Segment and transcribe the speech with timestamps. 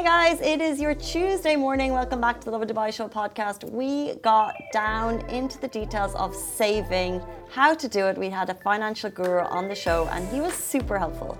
[0.00, 1.92] Hey guys, it is your Tuesday morning.
[1.92, 3.70] Welcome back to the Lovin Dubai Show podcast.
[3.70, 8.16] We got down into the details of saving, how to do it.
[8.16, 11.36] We had a financial guru on the show and he was super helpful.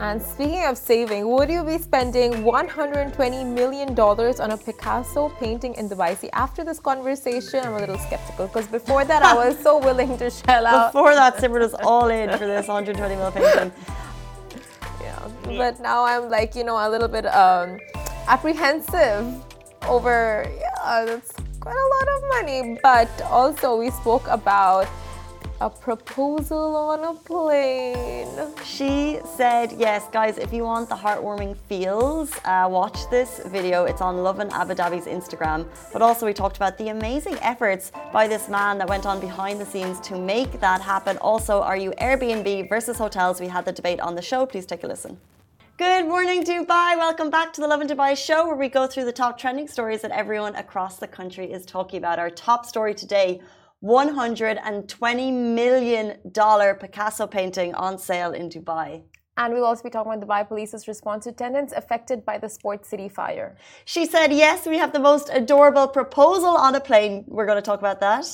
[0.00, 5.90] And speaking of saving, would you be spending $120 million on a Picasso painting in
[5.90, 6.16] Dubai?
[6.16, 10.16] See, after this conversation, I'm a little skeptical because before that, I was so willing
[10.16, 10.94] to shell out.
[10.94, 13.70] Before that, Simran was all in for this 120 mil painting.
[15.56, 17.78] But now I'm like, you know, a little bit um,
[18.26, 19.26] apprehensive
[19.86, 22.78] over, yeah, that's quite a lot of money.
[22.82, 24.86] But also, we spoke about
[25.60, 28.28] a proposal on a plane.
[28.64, 33.84] She said, yes, guys, if you want the heartwarming feels, uh, watch this video.
[33.84, 35.66] It's on Lovin Abu Dhabi's Instagram.
[35.92, 39.60] But also, we talked about the amazing efforts by this man that went on behind
[39.60, 41.16] the scenes to make that happen.
[41.18, 43.40] Also, are you Airbnb versus hotels?
[43.40, 44.46] We had the debate on the show.
[44.46, 45.18] Please take a listen.
[45.78, 46.96] Good morning, Dubai.
[46.96, 50.02] Welcome back to the Lovin Dubai show, where we go through the top trending stories
[50.02, 52.18] that everyone across the country is talking about.
[52.18, 53.40] Our top story today
[53.84, 56.16] $120 million
[56.80, 59.02] Picasso painting on sale in Dubai.
[59.36, 62.88] And we'll also be talking about Dubai Police's response to tenants affected by the Sports
[62.88, 63.56] City fire.
[63.84, 67.24] She said, Yes, we have the most adorable proposal on a plane.
[67.28, 68.26] We're going to talk about that.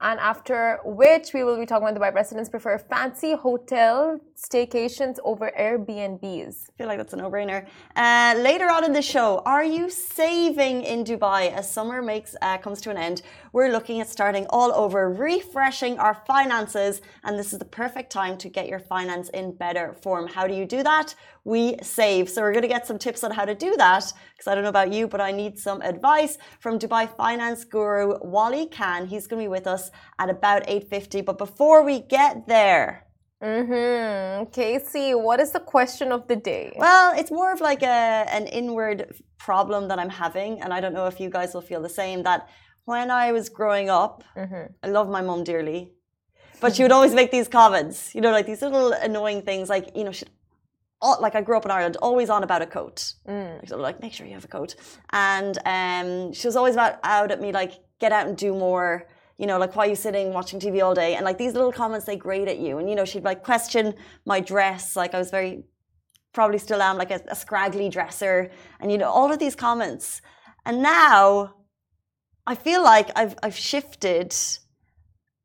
[0.00, 5.50] And after which, we will be talking about Dubai residents prefer fancy hotel staycations over
[5.58, 6.68] Airbnbs.
[6.68, 7.66] I feel like that's a no brainer.
[7.96, 12.56] Uh, later on in the show, are you saving in Dubai as summer makes uh,
[12.58, 13.22] comes to an end?
[13.52, 18.38] We're looking at starting all over, refreshing our finances, and this is the perfect time
[18.38, 20.28] to get your finance in better form.
[20.28, 21.14] How do you do that?
[21.44, 22.30] We save.
[22.30, 24.62] So we're going to get some tips on how to do that because I don't
[24.62, 29.06] know about you, but I need some advice from Dubai finance guru Wali Khan.
[29.08, 31.24] He's going to be with us at about 8:50.
[31.24, 33.07] But before we get there,
[33.42, 34.50] Mm-hmm.
[34.50, 36.74] Casey, what is the question of the day?
[36.76, 40.92] Well, it's more of like a an inward problem that I'm having, and I don't
[40.92, 42.24] know if you guys will feel the same.
[42.24, 42.48] That
[42.84, 44.72] when I was growing up, mm-hmm.
[44.82, 45.92] I love my mom dearly,
[46.60, 49.92] but she would always make these comments, you know, like these little annoying things, like
[49.94, 50.26] you know, she,
[51.20, 53.14] like I grew up in Ireland, always on about a coat.
[53.28, 53.70] Mm.
[53.70, 54.74] Like, make sure you have a coat,
[55.10, 59.06] and um, she was always about out at me, like, get out and do more
[59.38, 61.14] you know, like why are you sitting watching TV all day?
[61.14, 62.78] And like these little comments, they grate at you.
[62.78, 63.94] And you know, she'd like question
[64.26, 64.96] my dress.
[64.96, 65.62] Like I was very,
[66.32, 68.50] probably still am, like a, a scraggly dresser,
[68.80, 70.20] and you know, all of these comments.
[70.66, 71.54] And now,
[72.46, 74.34] I feel like I've I've shifted,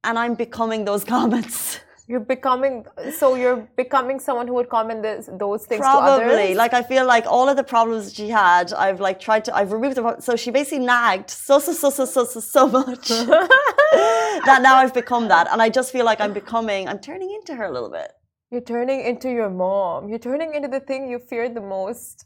[0.04, 1.80] and I'm becoming those comments.
[2.06, 2.86] You're becoming
[3.18, 6.54] so you're becoming someone who would comment this, those things Probably.
[6.54, 9.72] Like I feel like all of the problems she had, I've like tried to I've
[9.72, 10.16] removed them.
[10.20, 14.94] So she basically nagged so so so so so so, so much that now I've
[14.94, 15.48] become that.
[15.50, 18.12] And I just feel like I'm becoming I'm turning into her a little bit.
[18.52, 20.10] You're turning into your mom.
[20.10, 22.26] You're turning into the thing you feared the most.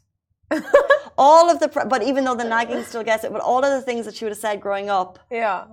[1.18, 3.82] all of the but even though the nagging still gets it, but all of the
[3.82, 5.20] things that she would have said growing up.
[5.30, 5.66] Yeah.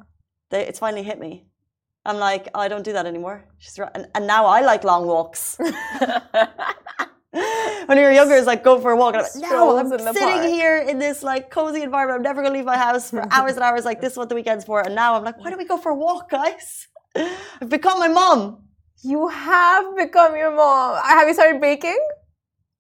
[0.52, 1.48] They, it's finally hit me.
[2.06, 3.46] I'm like, I don't do that anymore.
[3.58, 3.92] She's right.
[3.96, 5.58] And, and now I like long walks.
[7.86, 9.16] when you're younger, it's like go for a walk.
[9.16, 10.46] And I'm like, no, I'm sitting park.
[10.46, 12.18] here in this like cozy environment.
[12.18, 13.84] I'm never gonna leave my house for hours and hours.
[13.86, 14.82] Like this is what the weekend's for.
[14.82, 16.88] And now I'm like, why don't we go for a walk, guys?
[17.16, 18.64] I've become my mom.
[19.02, 20.98] You have become your mom.
[21.04, 22.00] Have you started baking?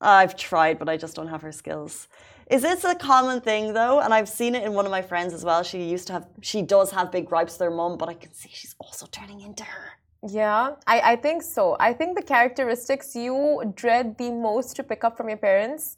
[0.02, 2.08] I've tried, but I just don't have her skills.
[2.50, 4.00] Is this a common thing though?
[4.02, 5.64] And I've seen it in one of my friends as well.
[5.64, 8.32] She used to have, she does have big gripes with her mom, but I can
[8.34, 9.94] see she's also turning into her.
[10.28, 11.76] Yeah, I, I think so.
[11.80, 15.98] I think the characteristics you dread the most to pick up from your parents,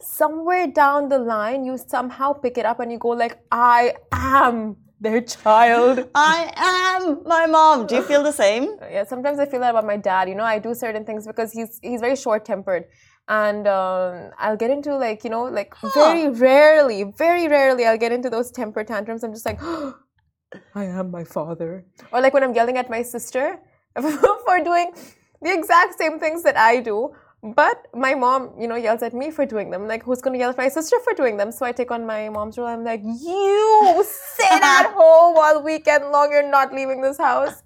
[0.00, 4.76] somewhere down the line, you somehow pick it up and you go like, I am
[5.00, 6.08] their child.
[6.14, 7.86] I am my mom.
[7.86, 8.76] Do you feel the same?
[8.90, 10.28] Yeah, sometimes I feel that about my dad.
[10.28, 12.84] You know, I do certain things because he's he's very short tempered
[13.28, 15.90] and um, I'll get into like you know like huh.
[15.94, 19.24] very rarely, very rarely I'll get into those temper tantrums.
[19.24, 19.96] I'm just like, oh,
[20.74, 23.58] I am my father, or like when I'm yelling at my sister
[24.00, 24.92] for doing
[25.40, 27.14] the exact same things that I do.
[27.42, 29.86] But my mom, you know, yells at me for doing them.
[29.86, 31.52] Like, who's gonna yell at my sister for doing them?
[31.52, 32.66] So I take on my mom's role.
[32.66, 36.30] I'm like, you sit at home all weekend long.
[36.30, 37.62] You're not leaving this house.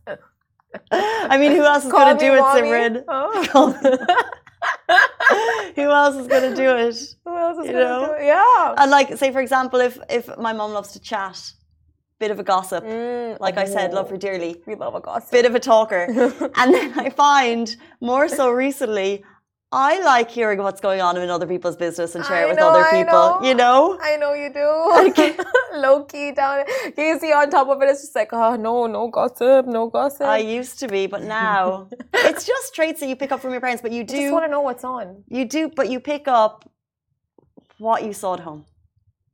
[0.90, 3.04] I mean, who else is Call gonna do it, Simran?
[3.06, 4.24] Oh.
[5.76, 6.96] Who else is going to do it?
[7.24, 8.26] Who else is going to do it?
[8.26, 8.74] Yeah.
[8.78, 11.52] And like, say for example, if if my mom loves to chat,
[12.18, 12.84] bit of a gossip.
[12.84, 14.62] Mm, like oh, I said, love her dearly.
[14.66, 15.30] We love a gossip.
[15.30, 16.06] Bit of a talker.
[16.56, 19.24] and then I find more so recently,
[19.70, 22.58] I like hearing what's going on in other people's business and share I it with
[22.58, 23.12] know, other people.
[23.12, 23.40] Know.
[23.42, 23.98] You know?
[24.00, 25.10] I know you do.
[25.10, 25.36] Okay.
[25.74, 26.64] Low key down.
[26.96, 30.26] Casey on top of it, it's just like, oh no, no gossip, no gossip.
[30.26, 33.60] I used to be, but now it's just traits that you pick up from your
[33.60, 33.82] parents.
[33.82, 35.24] But you do you just want to know what's on.
[35.28, 36.70] You do, but you pick up
[37.76, 38.64] what you saw at home.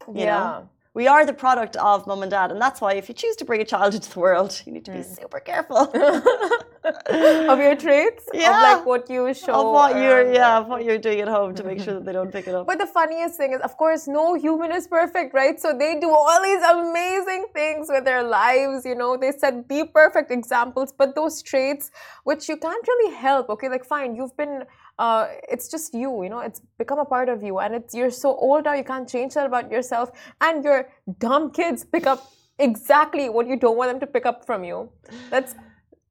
[0.08, 0.38] You yeah.
[0.38, 0.70] know?
[0.94, 3.44] We are the product of mum and dad, and that's why if you choose to
[3.44, 5.16] bring a child into the world, you need to be Mm.
[5.20, 5.78] super careful
[7.52, 8.50] of your traits, Yeah.
[8.50, 11.52] of like what you show, of what you're, yeah, of what you're doing at home
[11.56, 12.66] to make sure that they don't pick it up.
[12.68, 15.58] But the funniest thing is, of course, no human is perfect, right?
[15.58, 19.86] So they do all these amazing things with their lives, you know, they set the
[20.00, 21.90] perfect examples, but those traits,
[22.22, 24.62] which you can't really help, okay, like fine, you've been,
[24.98, 28.10] uh, it's just you, you know, it's become a part of you, and it's you're
[28.10, 30.10] so old now, you can't change that about yourself,
[30.40, 30.88] and your
[31.18, 34.90] dumb kids pick up exactly what you don't want them to pick up from you.
[35.30, 35.54] That's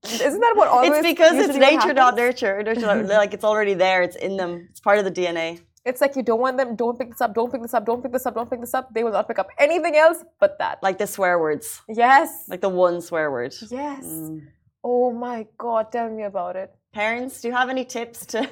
[0.03, 0.91] isn't that what always?
[0.91, 2.61] it's because it's nature, not nurture.
[2.61, 4.01] nurture not- like it's already there.
[4.03, 4.67] It's in them.
[4.69, 5.61] It's part of the DNA.
[5.85, 8.01] It's like you don't want them, don't pick this up, don't pick this up, don't
[8.01, 8.93] pick this up, don't pick this up.
[8.93, 10.81] They will not pick up anything else but that.
[10.81, 12.45] Like the swear words, Yes.
[12.47, 13.53] like the one swear word.
[13.69, 14.05] yes.
[14.05, 14.47] Mm.
[14.81, 16.73] Oh my God, tell me about it.
[16.93, 18.47] Parents, do you have any tips to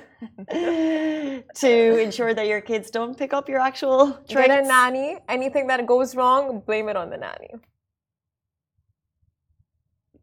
[1.55, 4.47] to ensure that your kids don't pick up your actual traits?
[4.47, 5.17] Get a nanny.
[5.29, 7.51] Anything that goes wrong, blame it on the nanny.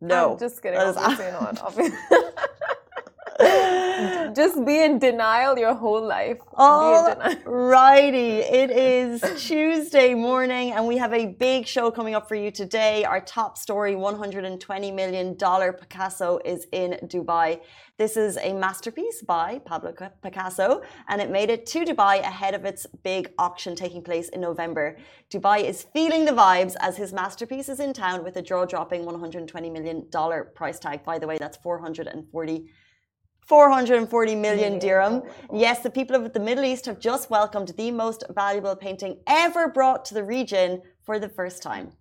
[0.00, 0.80] No, I'm just kidding.
[0.80, 1.60] Obviously not.
[1.64, 1.98] Obviously.
[3.38, 6.38] just be in denial your whole life.
[6.54, 12.34] All righty, it is Tuesday morning, and we have a big show coming up for
[12.34, 13.04] you today.
[13.04, 17.60] Our top story $120 million Picasso is in Dubai.
[17.96, 19.92] This is a masterpiece by Pablo
[20.22, 24.40] Picasso, and it made it to Dubai ahead of its big auction taking place in
[24.40, 24.96] November.
[25.30, 29.04] Dubai is feeling the vibes as his masterpiece is in town with a jaw dropping
[29.04, 30.06] $120 million
[30.54, 31.04] price tag.
[31.04, 32.68] By the way, that's 440
[33.48, 35.22] 440 million dirham.
[35.50, 39.68] Yes, the people of the Middle East have just welcomed the most valuable painting ever
[39.68, 41.92] brought to the region for the first time.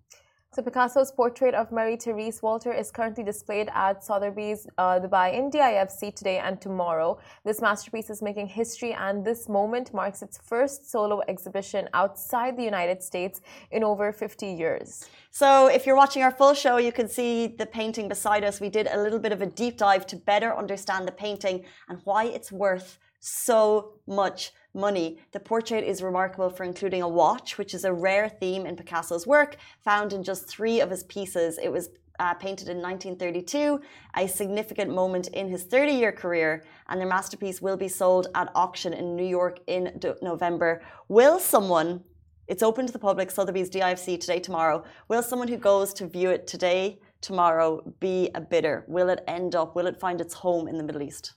[0.54, 5.50] So Picasso's portrait of Marie Therese Walter is currently displayed at Sotheby's uh, Dubai in
[5.50, 7.18] DIFC today and tomorrow.
[7.44, 12.64] This masterpiece is making history and this moment marks its first solo exhibition outside the
[12.64, 13.42] United States
[13.72, 15.04] in over 50 years.
[15.30, 18.58] So, if you're watching our full show, you can see the painting beside us.
[18.58, 22.00] We did a little bit of a deep dive to better understand the painting and
[22.04, 25.18] why it's worth so much money.
[25.32, 29.26] The portrait is remarkable for including a watch, which is a rare theme in Picasso's
[29.26, 31.58] work, found in just three of his pieces.
[31.62, 33.80] It was uh, painted in 1932,
[34.16, 38.50] a significant moment in his 30 year career, and their masterpiece will be sold at
[38.54, 40.82] auction in New York in November.
[41.08, 42.02] Will someone
[42.48, 44.82] it's open to the public, Sotheby's DIFC today, tomorrow.
[45.08, 48.86] Will someone who goes to view it today, tomorrow, be a bidder?
[48.88, 51.34] Will it end up, will it find its home in the Middle East?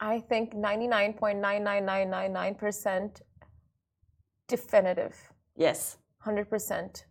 [0.00, 3.20] I think 99.99999%
[4.48, 5.14] definitive.
[5.56, 5.98] Yes.
[6.26, 7.04] 100%.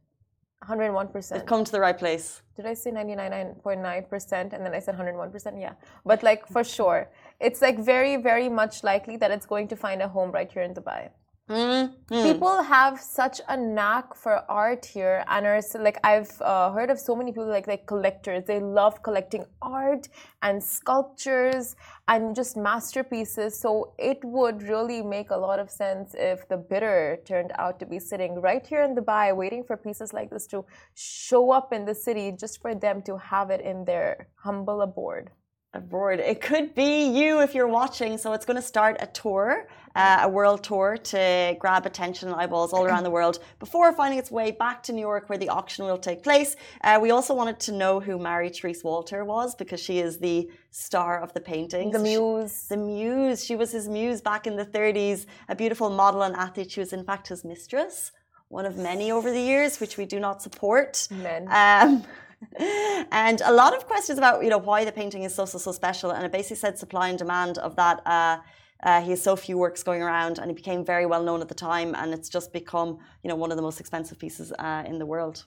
[0.68, 1.16] 101%.
[1.16, 2.42] It's come to the right place.
[2.56, 5.60] Did I say 99.9% and then I said 101%?
[5.60, 5.74] Yeah.
[6.06, 7.10] But like for sure,
[7.40, 10.64] it's like very, very much likely that it's going to find a home right here
[10.64, 11.10] in Dubai.
[11.50, 12.24] Mm, mm.
[12.24, 16.98] People have such a knack for art here, and are like I've uh, heard of
[16.98, 18.46] so many people like like collectors.
[18.48, 20.08] They love collecting art
[20.42, 21.76] and sculptures
[22.08, 23.60] and just masterpieces.
[23.60, 27.86] So it would really make a lot of sense if the bidder turned out to
[27.86, 30.64] be sitting right here in Dubai, waiting for pieces like this to
[30.96, 35.30] show up in the city, just for them to have it in their humble abode.
[35.76, 36.20] Abroad.
[36.20, 38.18] It could be you if you're watching.
[38.20, 42.38] So it's going to start a tour, uh, a world tour to grab attention and
[42.40, 45.50] eyeballs all around the world before finding its way back to New York where the
[45.50, 46.56] auction will take place.
[46.84, 50.48] Uh, we also wanted to know who Marie Therese Walter was because she is the
[50.70, 51.90] star of the painting.
[51.90, 52.68] The So she- muse.
[52.68, 53.44] the muse.
[53.44, 56.70] She was his muse back in the 30s, a beautiful model and athlete.
[56.70, 58.12] She was, in fact, his mistress,
[58.50, 61.08] one of many over the years, which we do not support.
[61.10, 61.48] Men.
[61.50, 62.04] Um,
[63.12, 65.72] and a lot of questions about you know why the painting is so so so
[65.72, 68.02] special, and it basically said supply and demand of that.
[68.06, 68.38] Uh,
[68.84, 71.48] uh, he has so few works going around, and he became very well known at
[71.48, 74.84] the time, and it's just become you know one of the most expensive pieces uh,
[74.86, 75.46] in the world.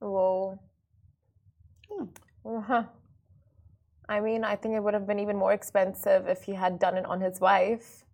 [0.00, 0.58] Whoa.
[1.90, 2.04] Hmm.
[2.44, 2.84] Uh-huh.
[4.08, 6.96] I mean, I think it would have been even more expensive if he had done
[6.96, 8.04] it on his wife.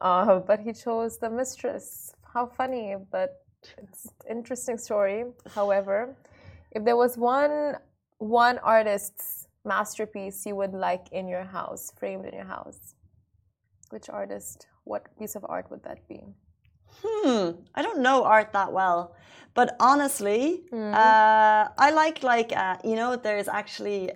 [0.00, 2.12] Uh, but he chose the mistress.
[2.34, 3.42] How funny, but
[3.78, 5.24] it's an interesting story.
[5.54, 6.16] However,
[6.72, 7.76] if there was one
[8.18, 12.94] one artist's masterpiece you would like in your house, framed in your house,
[13.90, 16.22] which artist, what piece of art would that be?
[17.02, 19.14] Hmm, I don't know art that well,
[19.54, 20.94] but honestly, Hmm.
[20.94, 24.10] uh, I like like uh, you know there's actually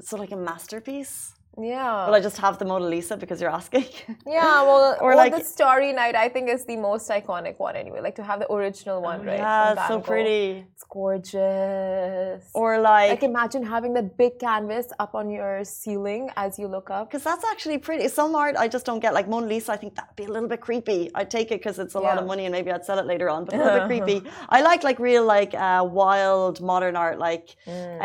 [0.00, 2.06] sort of like a masterpiece Yeah.
[2.06, 3.84] Will I just have the Mona Lisa because you're asking?
[4.26, 7.76] Yeah, well, Or or like- the Starry Night, I think is the most iconic one
[7.76, 8.00] anyway.
[8.00, 9.38] Like to have the original one, right?
[9.38, 10.66] yeah, it's so pretty.
[10.72, 12.50] It's gorgeous.
[12.54, 16.90] Or like, like imagine having that big canvas up on your ceiling as you look
[16.90, 17.08] up.
[17.10, 18.08] because that's actually pretty.
[18.08, 19.14] Some art I just don't get.
[19.14, 21.10] Like Mona Lisa, I think that'd be a little bit creepy.
[21.14, 23.28] I'd take it because it's a lot of money and maybe I'd sell it later
[23.30, 24.28] on, but a little bit creepy.
[24.48, 28.02] I like like real like uh, wild modern art, like Mm.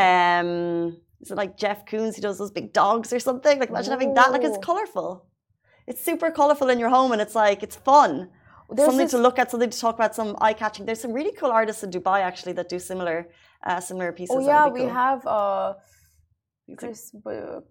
[0.91, 2.15] um, is it like Jeff Koons?
[2.15, 3.59] He does those big dogs or something.
[3.59, 4.31] Like imagine having that.
[4.31, 5.25] Like it's colorful.
[5.88, 8.29] It's super colorful in your home, and it's like it's fun.
[8.71, 10.85] There's something this- to look at, something to talk about, some eye catching.
[10.85, 13.27] There's some really cool artists in Dubai actually that do similar,
[13.65, 14.35] uh, similar pieces.
[14.38, 14.89] Oh yeah, we cool.
[14.89, 15.73] have uh,
[16.77, 17.11] Chris,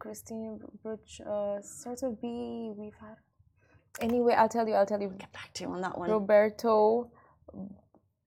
[0.00, 2.72] Christine Bruch, uh, starts with B.
[2.76, 3.16] We've had.
[4.00, 4.74] Anyway, I'll tell you.
[4.74, 5.10] I'll tell you.
[5.10, 6.10] Get back to you on that one.
[6.10, 7.10] Roberto.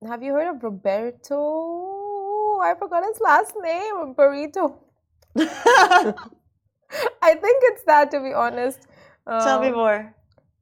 [0.07, 1.39] Have you heard of Roberto?
[2.61, 4.15] I forgot his last name.
[4.15, 4.77] Burrito.
[7.21, 8.79] I think it's that, to be honest.
[9.27, 10.15] Tell me Um, more.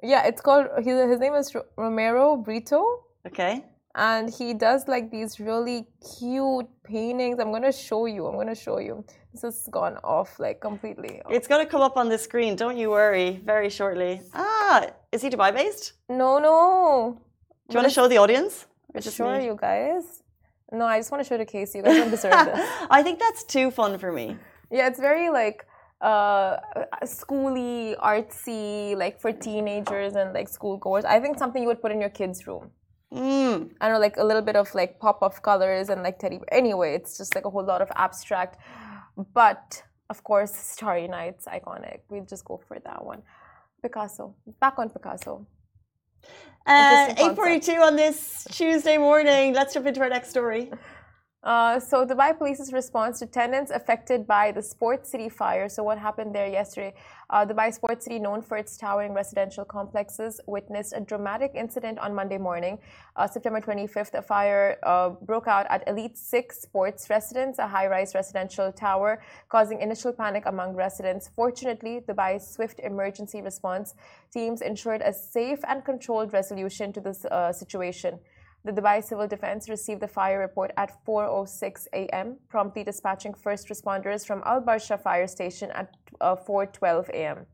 [0.03, 0.67] Yeah, it's called.
[0.77, 2.81] His, his name is Romero Britto,
[3.27, 3.65] Okay.
[3.95, 7.39] and he does like these really cute paintings.
[7.39, 8.25] I'm gonna show you.
[8.27, 9.03] I'm gonna show you.
[9.33, 11.21] This has gone off like completely.
[11.29, 12.55] It's going to come up on the screen.
[12.55, 13.39] Don't you worry.
[13.45, 14.21] Very shortly.
[14.33, 15.93] Ah, is he Dubai based?
[16.09, 17.21] No, no.
[17.67, 18.65] Do you want to show the audience?
[18.93, 19.45] Or just Sure, me?
[19.45, 20.23] you guys.
[20.71, 21.75] No, I just want to show the case.
[21.75, 22.67] You guys don't deserve this.
[22.89, 24.35] I think that's too fun for me.
[24.71, 25.65] Yeah, it's very like
[26.01, 26.57] uh
[27.03, 31.05] schooly, artsy, like for teenagers and like schoolgoers.
[31.05, 32.71] I think something you would put in your kids' room.
[33.13, 33.71] Mm.
[33.81, 36.39] I don't know, like a little bit of like pop of colors and like teddy.
[36.51, 38.57] Anyway, it's just like a whole lot of abstract.
[39.33, 42.01] But of course, Starry Night's iconic.
[42.09, 43.23] We'll just go for that one.
[43.81, 44.35] Picasso.
[44.59, 45.47] Back on Picasso.
[46.67, 49.53] Uh, Interesting 842 on this Tuesday morning.
[49.53, 50.71] Let's jump into our next story.
[51.41, 55.69] Uh, so Dubai Police's response to tenants affected by the Sport City fire.
[55.69, 56.93] So what happened there yesterday?
[57.29, 62.13] Uh, Dubai Sport City, known for its towering residential complexes, witnessed a dramatic incident on
[62.13, 62.77] Monday morning,
[63.15, 64.15] uh, September 25th.
[64.15, 69.79] A fire uh, broke out at Elite Six Sports Residence, a high-rise residential tower, causing
[69.79, 71.29] initial panic among residents.
[71.34, 73.96] Fortunately, Dubai's swift emergency response
[74.34, 78.19] teams ensured a safe and controlled resolution to this uh, situation.
[78.65, 84.25] The Dubai Civil Defense received the fire report at 4:06 a.m., promptly dispatching first responders
[84.27, 87.45] from Al Barsha Fire Station at uh, 4:12 a.m.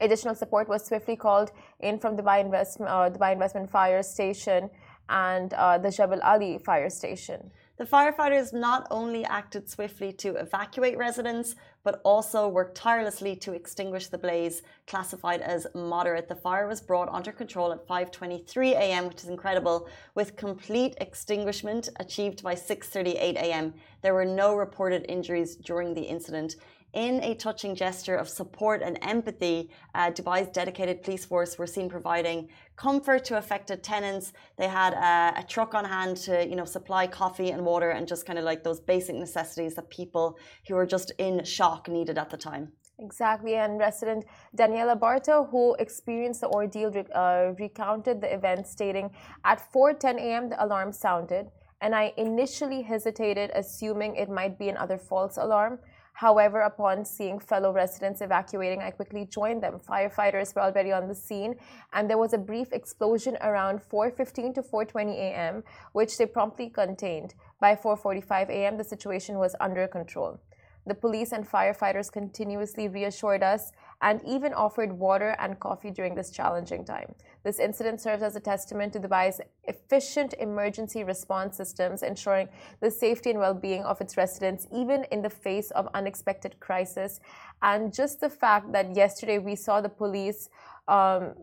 [0.00, 4.70] Additional support was swiftly called in from Dubai Investment, uh, Dubai Investment Fire Station
[5.08, 7.50] and uh, the Jebel Ali Fire Station.
[7.78, 11.54] The firefighters not only acted swiftly to evacuate residents,
[11.84, 16.26] but also worked tirelessly to extinguish the blaze, classified as moderate.
[16.26, 21.88] The fire was brought under control at 5:23 a.m., which is incredible, with complete extinguishment
[22.00, 23.74] achieved by 6:38 a.m.
[24.02, 26.56] There were no reported injuries during the incident.
[26.94, 31.88] In a touching gesture of support and empathy, uh, Dubai's dedicated police force were seen
[31.88, 34.32] providing comfort to affected tenants.
[34.56, 38.06] They had uh, a truck on hand to, you know, supply coffee and water and
[38.06, 42.16] just kind of like those basic necessities that people who were just in shock needed
[42.18, 42.72] at the time.
[43.00, 44.24] Exactly, and resident
[44.56, 49.06] Daniela Barta, who experienced the ordeal, uh, recounted the event, stating,
[49.44, 51.44] "At 4:10 a.m., the alarm sounded,
[51.80, 55.78] and I initially hesitated, assuming it might be another false alarm.
[56.18, 59.78] However, upon seeing fellow residents evacuating, I quickly joined them.
[59.78, 61.54] Firefighters were already on the scene,
[61.92, 67.36] and there was a brief explosion around 4:15 to 4:20 a.m., which they promptly contained.
[67.60, 70.40] By 4:45 a.m., the situation was under control."
[70.86, 73.70] The police and firefighters continuously reassured us
[74.00, 77.14] and even offered water and coffee during this challenging time.
[77.44, 82.48] This incident serves as a testament to Dubai's efficient emergency response systems, ensuring
[82.80, 87.20] the safety and well being of its residents, even in the face of unexpected crisis.
[87.62, 90.48] And just the fact that yesterday we saw the police.
[90.86, 91.34] Um,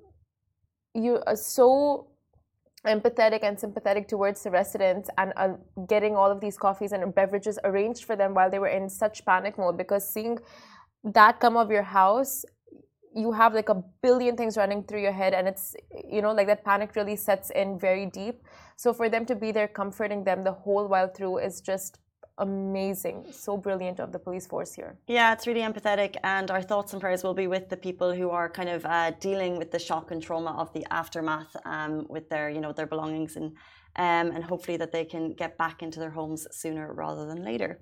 [0.94, 2.08] you are so
[2.86, 5.50] empathetic and sympathetic towards the residents and uh,
[5.88, 9.26] getting all of these coffees and beverages arranged for them while they were in such
[9.26, 10.38] panic mode because seeing
[11.14, 12.44] that come of your house
[13.16, 15.76] you have like a billion things running through your head and it's
[16.08, 18.44] you know like that panic really sets in very deep.
[18.76, 22.00] So for them to be there comforting them the whole while through is just
[22.38, 23.26] amazing.
[23.32, 24.98] So brilliant of the police force here.
[25.08, 28.30] Yeah, it's really empathetic, and our thoughts and prayers will be with the people who
[28.30, 32.30] are kind of uh, dealing with the shock and trauma of the aftermath um, with
[32.30, 33.54] their, you know, their belongings, and
[33.96, 37.80] um, and hopefully that they can get back into their homes sooner rather than later.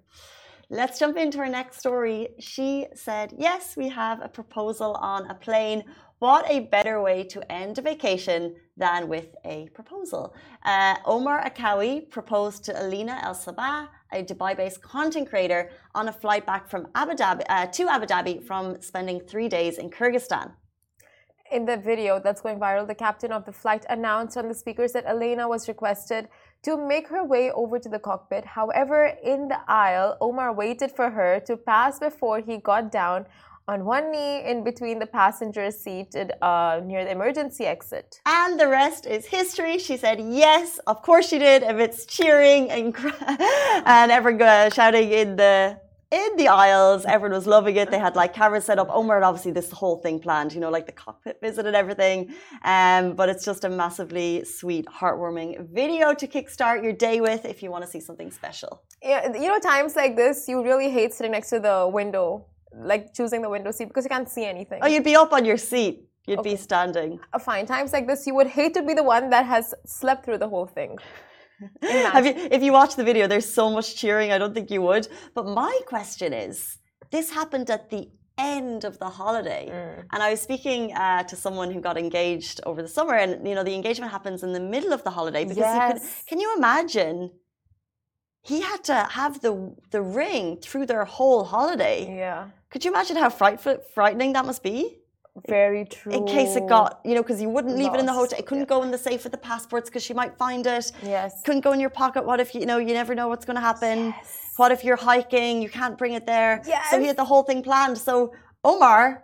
[0.70, 2.30] Let's jump into our next story.
[2.40, 5.84] She said, Yes, we have a proposal on a plane.
[6.20, 10.34] What a better way to end a vacation than with a proposal.
[10.64, 16.14] Uh, Omar Akawi proposed to Alina El Sabah, a Dubai based content creator, on a
[16.14, 20.54] flight back from Abu Dhabi, uh, to Abu Dhabi from spending three days in Kyrgyzstan.
[21.52, 24.94] In the video that's going viral, the captain of the flight announced on the speakers
[24.94, 26.30] that Elena was requested
[26.64, 28.46] to make her way over to the cockpit.
[28.46, 33.26] However, in the aisle, Omar waited for her to pass before he got down
[33.68, 38.20] on one knee in between the passengers seated uh, near the emergency exit.
[38.26, 39.78] And the rest is history.
[39.78, 41.64] She said, Yes, of course she did.
[41.64, 42.96] It's cheering and,
[43.86, 45.80] and everyone shouting in the
[46.14, 47.06] in the aisles.
[47.06, 47.90] Everyone was loving it.
[47.90, 48.88] They had like cameras set up.
[48.92, 52.34] Omar had obviously this whole thing planned, you know, like the cockpit visit and everything.
[52.64, 57.64] Um, but it's just a massively sweet, heartwarming video to kickstart your day with if
[57.64, 58.84] you want to see something special.
[59.02, 63.14] Yeah, you know, times like this, you really hate sitting next to the window, like
[63.14, 64.80] choosing the window seat because you can't see anything.
[64.84, 66.08] Oh, you'd be up on your seat.
[66.28, 66.52] You'd okay.
[66.52, 67.20] be standing.
[67.34, 67.66] Uh, fine.
[67.66, 70.48] Times like this, you would hate to be the one that has slept through the
[70.48, 70.98] whole thing.
[71.82, 74.32] Have you, if you watch the video, there's so much cheering.
[74.32, 75.08] I don't think you would.
[75.34, 76.78] But my question is,
[77.12, 80.06] this happened at the end of the holiday, mm.
[80.12, 83.56] and I was speaking uh, to someone who got engaged over the summer, and you
[83.56, 85.94] know the engagement happens in the middle of the holiday because yes.
[85.94, 87.32] could, can you imagine?
[88.42, 92.18] He had to have the the ring through their whole holiday.
[92.24, 92.50] Yeah.
[92.70, 93.62] Could you imagine how fright-
[93.94, 94.98] frightening that must be?
[95.48, 96.12] Very true.
[96.12, 97.98] In case it got, you know, because you wouldn't leave Lost.
[97.98, 98.40] it in the hotel.
[98.40, 98.76] It couldn't yeah.
[98.76, 100.92] go in the safe with the passports because she might find it.
[101.02, 101.42] Yes.
[101.44, 102.24] Couldn't go in your pocket.
[102.24, 104.14] What if you, know, you never know what's going to happen?
[104.18, 104.52] Yes.
[104.58, 105.62] What if you're hiking?
[105.62, 106.62] You can't bring it there.
[106.68, 106.92] Yes.
[106.92, 107.98] So he had the whole thing planned.
[107.98, 109.24] So, Omar,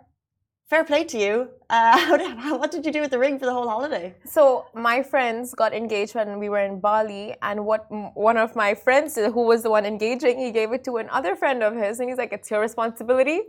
[0.70, 1.48] fair play to you.
[1.68, 2.18] Uh,
[2.58, 4.14] what did you do with the ring for the whole holiday?
[4.24, 8.74] So my friends got engaged when we were in Bali, and what one of my
[8.74, 12.08] friends, who was the one engaging, he gave it to another friend of his, and
[12.08, 13.42] he's like, "It's your responsibility."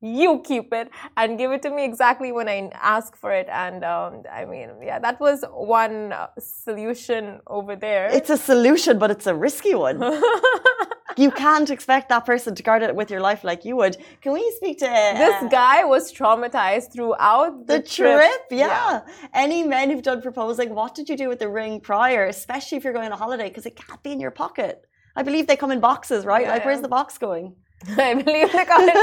[0.00, 3.48] You keep it and give it to me exactly when I ask for it.
[3.50, 8.08] And um, I mean, yeah, that was one uh, solution over there.
[8.10, 10.00] It's a solution, but it's a risky one.
[11.16, 13.98] you can't expect that person to guard it with your life like you would.
[14.22, 15.84] Can we speak to uh, this guy?
[15.84, 18.20] Was traumatized throughout the, the trip.
[18.20, 18.66] trip yeah.
[18.66, 19.00] yeah.
[19.34, 22.26] Any men who've done proposing, what did you do with the ring prior?
[22.26, 24.86] Especially if you're going on a holiday, because it can't be in your pocket.
[25.16, 26.42] I believe they come in boxes, right?
[26.42, 26.66] Yeah, like, yeah.
[26.66, 27.56] where's the box going?
[27.98, 28.94] I believe the come in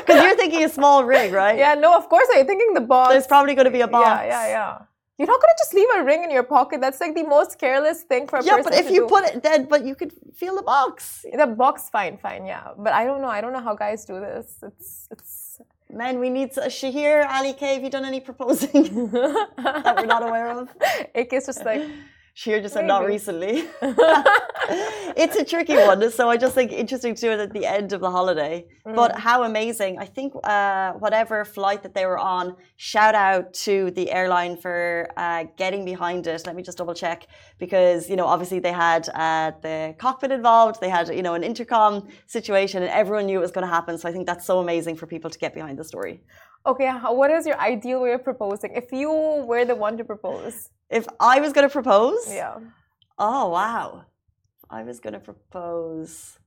[0.00, 1.58] Because you're thinking a small ring, right?
[1.58, 3.12] Yeah, no, of course Are you thinking the box.
[3.12, 4.06] There's probably going to be a box.
[4.06, 4.78] Yeah, yeah, yeah.
[5.18, 6.80] You're not gonna just leave a ring in your pocket.
[6.80, 8.64] That's like the most careless thing for a yeah, person.
[8.70, 9.06] but if to you do.
[9.06, 11.24] put it then, but you could feel the box.
[11.32, 12.68] The box, fine, fine, yeah.
[12.76, 13.28] But I don't know.
[13.28, 14.46] I don't know how guys do this.
[14.62, 15.60] It's it's.
[15.90, 17.74] Men, we need a Shahir, Ali K.
[17.74, 20.70] Have you done any proposing that we're not aware of?
[21.14, 21.82] AK's just like.
[22.34, 23.68] Shahir just said not recently.
[25.16, 27.92] it's a tricky one, so I just think interesting to do it at the end
[27.92, 28.66] of the holiday.
[28.86, 28.94] Mm.
[28.94, 29.98] But how amazing!
[29.98, 35.10] I think uh, whatever flight that they were on, shout out to the airline for
[35.18, 36.46] uh, getting behind it.
[36.46, 37.26] Let me just double check
[37.58, 41.44] because you know obviously they had uh, the cockpit involved, they had you know an
[41.44, 43.98] intercom situation, and everyone knew it was going to happen.
[43.98, 46.22] So I think that's so amazing for people to get behind the story.
[46.64, 48.72] Okay, what is your ideal way of proposing?
[48.74, 52.58] If you were the one to propose, if I was going to propose, yeah.
[53.18, 54.04] Oh wow,
[54.70, 56.38] I was going to propose.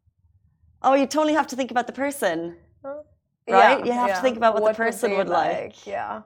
[0.82, 3.04] Oh, you totally have to think about the person, right?
[3.48, 4.16] Yeah, you have yeah.
[4.16, 5.86] to think about what, the person would like.
[5.86, 6.22] Yeah.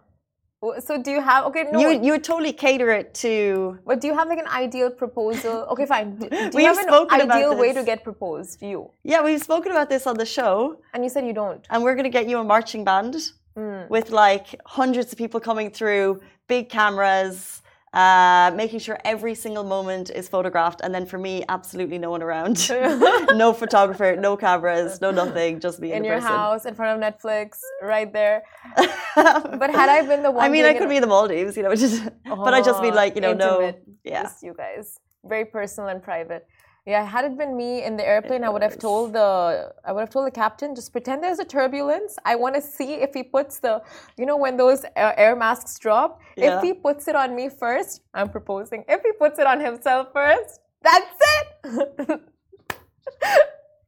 [0.79, 1.65] So do you have okay?
[1.71, 1.79] No.
[1.79, 3.79] You you would totally cater it to.
[3.85, 5.65] but do you have like an ideal proposal?
[5.71, 6.17] Okay, fine.
[6.17, 8.61] Do, do you We've have an ideal way to get proposed?
[8.61, 11.65] You Yeah, we've spoken about this on the show, and you said you don't.
[11.71, 13.15] and we're going to get you a marching band
[13.57, 13.89] Mm.
[13.89, 17.61] with like hundreds of people coming through, big cameras.
[17.91, 22.21] Uh, making sure every single moment is photographed, and then for me, absolutely no one
[22.21, 22.69] around,
[23.35, 26.29] no photographer, no cameras, no nothing, just me in the your person.
[26.31, 28.43] house in front of Netflix, right there.
[29.15, 31.63] But had I been the one, I mean, I could be in the Maldives, you
[31.63, 34.21] know, just, but I just mean like, you know, Intimate, no, yeah.
[34.21, 36.45] just you guys, very personal and private.
[36.85, 40.01] Yeah, had it been me in the airplane, I would have told the I would
[40.01, 42.17] have told the captain just pretend there's a turbulence.
[42.25, 43.81] I want to see if he puts the
[44.17, 46.19] you know when those uh, air masks drop.
[46.37, 46.57] Yeah.
[46.57, 48.85] If he puts it on me first, I'm proposing.
[48.87, 51.49] If he puts it on himself first, that's it.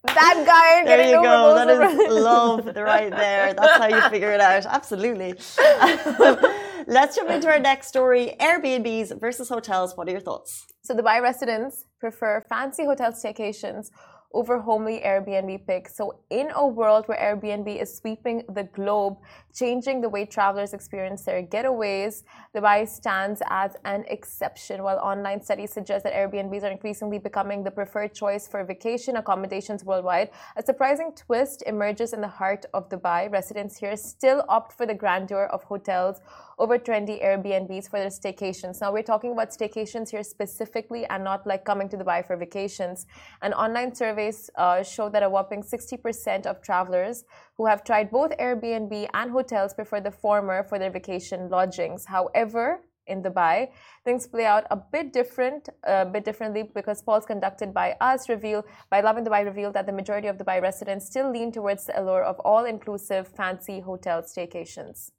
[0.04, 1.56] that guy There you go.
[1.56, 3.54] that is love right there.
[3.54, 4.66] That's how you figure it out.
[4.66, 5.36] Absolutely.
[6.88, 9.96] Let's jump into our next story Airbnbs versus hotels.
[9.96, 10.71] What are your thoughts?
[10.92, 13.92] So the Dubai residents prefer fancy hotel staycations
[14.34, 15.96] over homely Airbnb picks.
[15.96, 19.18] So, in a world where Airbnb is sweeping the globe,
[19.54, 22.24] changing the way travelers experience their getaways,
[22.56, 24.84] Dubai stands as an exception.
[24.84, 29.84] While online studies suggest that Airbnbs are increasingly becoming the preferred choice for vacation accommodations
[29.84, 33.32] worldwide, a surprising twist emerges in the heart of Dubai.
[33.32, 36.22] Residents here still opt for the grandeur of hotels
[36.62, 38.82] over trendy Airbnbs for their staycations.
[38.82, 43.08] Now, we're talking about staycations here specifically and not like coming to Dubai for vacations.
[43.42, 47.24] And online surveys uh, show that a whopping 60% of travelers
[47.58, 52.06] who have tried both Airbnb and hotels prefer the former for their vacation lodgings.
[52.06, 53.70] However, in Dubai,
[54.06, 58.64] things play out a bit different, a bit differently because polls conducted by us reveal,
[58.90, 62.24] by Lovin Dubai revealed that the majority of Dubai residents still lean towards the allure
[62.24, 65.12] of all-inclusive fancy hotel staycations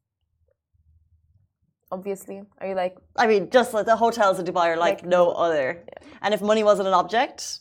[1.96, 2.42] obviously?
[2.58, 2.96] Are you like?
[3.16, 5.66] I mean, just like the hotels in Dubai are like, like no other.
[5.86, 6.08] Yeah.
[6.22, 7.60] And if money wasn't an object,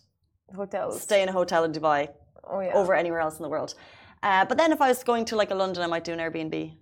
[0.54, 1.02] hotels.
[1.02, 2.10] Stay in a hotel in Dubai.
[2.44, 2.74] Oh yeah.
[2.74, 3.74] Over anywhere else in the world.
[4.24, 6.20] Uh, but then if I was going to like a London, I might do an
[6.20, 6.76] Airbnb.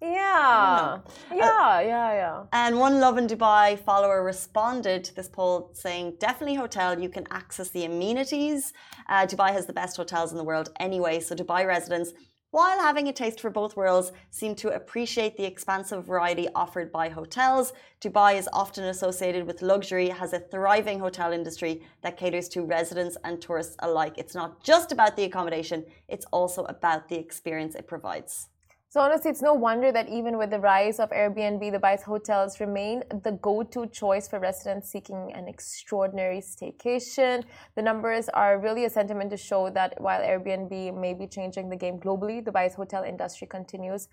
[0.00, 0.98] Yeah.
[1.32, 2.42] Yeah, uh, yeah, yeah.
[2.52, 7.70] And one Lovin Dubai follower responded to this poll saying, definitely hotel, you can access
[7.70, 8.72] the amenities.
[9.08, 11.20] Uh, Dubai has the best hotels in the world anyway.
[11.20, 12.12] So Dubai residents
[12.54, 17.08] while having a taste for both worlds, seem to appreciate the expansive variety offered by
[17.08, 17.72] hotels.
[18.00, 23.16] Dubai is often associated with luxury, has a thriving hotel industry that caters to residents
[23.24, 24.14] and tourists alike.
[24.18, 28.50] It's not just about the accommodation, it's also about the experience it provides.
[28.94, 33.02] So honestly, it's no wonder that even with the rise of Airbnb, Dubai's hotels remain
[33.24, 37.42] the go-to choice for residents seeking an extraordinary staycation.
[37.74, 41.76] The numbers are really a sentiment to show that while Airbnb may be changing the
[41.76, 44.06] game globally, Dubai's hotel industry continues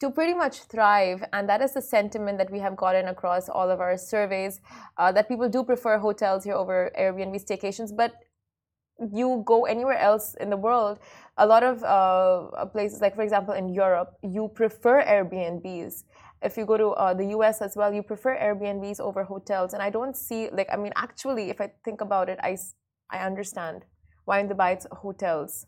[0.00, 1.24] to pretty much thrive.
[1.32, 4.60] And that is the sentiment that we have gotten across all of our surveys
[4.98, 7.96] uh, that people do prefer hotels here over Airbnb staycations.
[7.96, 8.12] But
[9.12, 10.98] you go anywhere else in the world,
[11.38, 16.04] a lot of uh, places, like for example in Europe, you prefer Airbnbs.
[16.42, 19.74] If you go to uh, the US as well, you prefer Airbnbs over hotels.
[19.74, 22.56] And I don't see, like, I mean, actually, if I think about it, I,
[23.10, 23.84] I understand
[24.24, 25.66] why in Dubai it's hotels.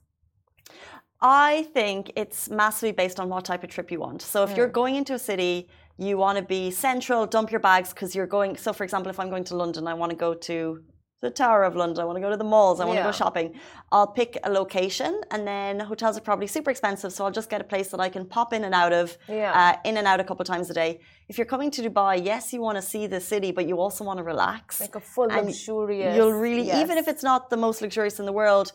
[1.21, 4.23] I think it's massively based on what type of trip you want.
[4.23, 4.57] So if mm.
[4.57, 8.27] you're going into a city, you want to be central, dump your bags because you're
[8.27, 8.57] going.
[8.57, 10.83] So, for example, if I'm going to London, I want to go to
[11.20, 12.00] the Tower of London.
[12.02, 12.81] I want to go to the malls.
[12.81, 13.02] I want yeah.
[13.02, 13.54] to go shopping.
[13.90, 17.12] I'll pick a location, and then hotels are probably super expensive.
[17.12, 19.52] So I'll just get a place that I can pop in and out of, yeah.
[19.61, 21.00] uh, in and out a couple of times a day.
[21.28, 24.04] If you're coming to Dubai, yes, you want to see the city, but you also
[24.04, 24.81] want to relax.
[24.81, 26.16] Like a full luxurious.
[26.16, 26.83] You'll really, yes.
[26.83, 28.72] even if it's not the most luxurious in the world,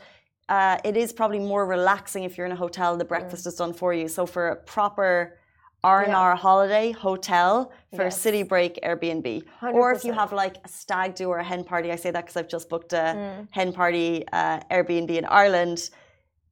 [0.49, 2.97] uh, it is probably more relaxing if you're in a hotel.
[2.97, 3.47] The breakfast mm.
[3.47, 4.09] is done for you.
[4.09, 5.37] So for a proper
[5.83, 6.35] R&R yeah.
[6.35, 8.19] holiday hotel for yes.
[8.19, 9.43] city break Airbnb.
[9.61, 9.73] 100%.
[9.73, 12.21] Or if you have like a stag do or a hen party, I say that
[12.21, 13.47] because I've just booked a mm.
[13.51, 15.89] hen party uh, Airbnb in Ireland.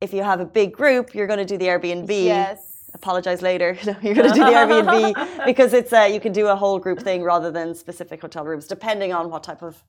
[0.01, 2.09] If you have a big group, you're going to do the Airbnb.
[2.09, 2.89] Yes.
[2.93, 3.77] Apologize later.
[4.01, 6.99] you're going to do the Airbnb because it's uh, you can do a whole group
[6.99, 9.81] thing rather than specific hotel rooms, depending on what type of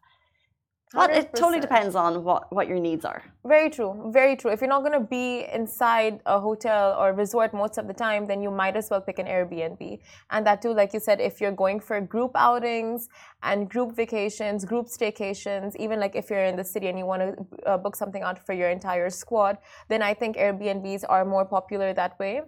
[0.95, 3.23] but it totally depends on what, what your needs are.
[3.45, 4.11] Very true.
[4.13, 4.51] Very true.
[4.51, 8.27] If you're not going to be inside a hotel or resort most of the time,
[8.27, 9.99] then you might as well pick an Airbnb.
[10.31, 13.09] And that too, like you said, if you're going for group outings
[13.43, 17.23] and group vacations, group staycations, even like if you're in the city and you want
[17.23, 21.45] to uh, book something out for your entire squad, then I think Airbnbs are more
[21.45, 22.43] popular that way.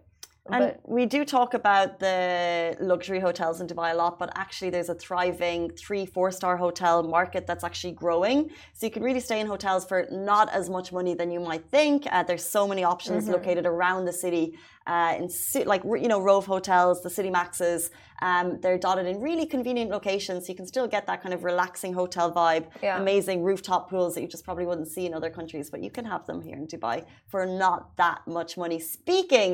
[0.51, 4.69] And but, we do talk about the luxury hotels in Dubai a lot, but actually
[4.69, 8.51] there's a thriving three, four star hotel market that's actually growing.
[8.75, 11.65] So you can really stay in hotels for not as much money than you might
[11.71, 12.07] think.
[12.11, 13.37] Uh, there's so many options mm -hmm.
[13.37, 14.47] located around the city.
[14.87, 15.27] Uh, in
[15.73, 17.83] like you know Rove hotels, the City Maxes,
[18.29, 20.39] um, they're dotted in really convenient locations.
[20.43, 22.65] So you can still get that kind of relaxing hotel vibe.
[22.67, 23.01] Yeah.
[23.05, 26.05] Amazing rooftop pools that you just probably wouldn't see in other countries, but you can
[26.13, 26.97] have them here in Dubai
[27.33, 28.79] for not that much money.
[28.97, 29.53] Speaking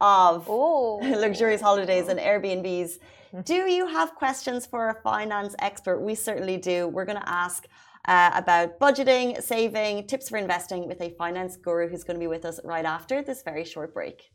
[0.00, 0.48] of
[1.02, 2.98] luxurious holidays and Airbnbs.
[3.44, 6.00] Do you have questions for a finance expert?
[6.00, 6.88] We certainly do.
[6.88, 7.66] We're going to ask
[8.06, 12.26] uh, about budgeting, saving, tips for investing with a finance guru who's going to be
[12.26, 14.30] with us right after this very short break.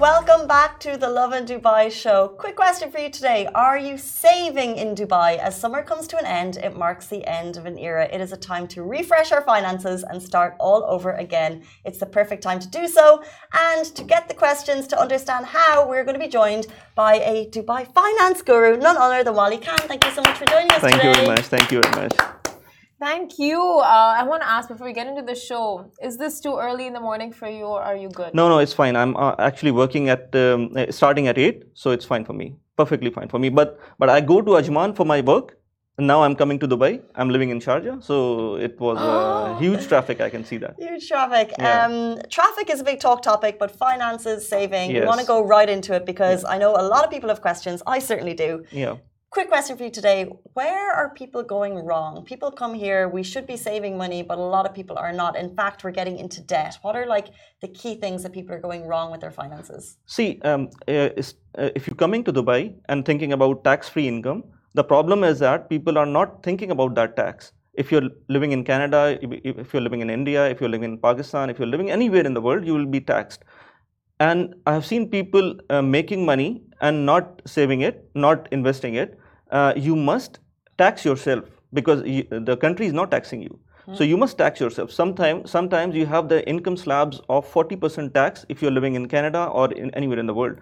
[0.00, 2.28] Welcome back to the Lovin Dubai show.
[2.28, 3.46] Quick question for you today.
[3.54, 5.36] Are you saving in Dubai?
[5.36, 8.08] As summer comes to an end, it marks the end of an era.
[8.10, 11.64] It is a time to refresh our finances and start all over again.
[11.84, 13.22] It's the perfect time to do so.
[13.52, 17.50] And to get the questions to understand how, we're going to be joined by a
[17.50, 19.80] Dubai finance guru, none other than Wali Khan.
[19.80, 21.08] Thank you so much for joining us Thank today.
[21.08, 21.40] you very much.
[21.40, 22.39] Thank you very much.
[23.00, 23.58] Thank you.
[23.58, 26.86] Uh, I want to ask before we get into the show: Is this too early
[26.86, 28.34] in the morning for you, or are you good?
[28.34, 28.94] No, no, it's fine.
[28.94, 32.56] I'm uh, actually working at um, uh, starting at eight, so it's fine for me.
[32.76, 33.48] Perfectly fine for me.
[33.48, 35.56] But but I go to Ajman for my work.
[35.98, 37.02] And now I'm coming to Dubai.
[37.14, 40.22] I'm living in Sharjah, so it was uh, huge traffic.
[40.22, 40.76] I can see that.
[40.78, 41.52] Huge traffic.
[41.58, 41.84] Yeah.
[41.84, 45.68] Um, traffic is a big talk topic, but finances, saving, we want to go right
[45.68, 47.82] into it because I know a lot of people have questions.
[47.86, 48.64] I certainly do.
[48.70, 48.96] Yeah.
[49.30, 50.28] Quick question for you today.
[50.54, 52.24] Where are people going wrong?
[52.24, 55.36] People come here, we should be saving money, but a lot of people are not.
[55.36, 56.78] In fact, we're getting into debt.
[56.82, 57.28] What are like
[57.62, 59.98] the key things that people are going wrong with their finances?
[60.06, 64.42] See, um, uh, uh, if you're coming to Dubai and thinking about tax-free income,
[64.74, 67.52] the problem is that people are not thinking about that tax.
[67.74, 70.98] If you're living in Canada, if if you're living in India, if you're living in
[70.98, 73.44] Pakistan, if you're living anywhere in the world, you will be taxed.
[74.18, 79.18] And I have seen people uh, making money and not saving it, not investing it.
[79.50, 80.38] Uh, you must
[80.78, 83.58] tax yourself because you, the country is not taxing you.
[83.92, 84.92] So you must tax yourself.
[84.92, 89.46] Sometimes, sometimes you have the income slabs of 40% tax if you're living in Canada
[89.46, 90.58] or in anywhere in the world.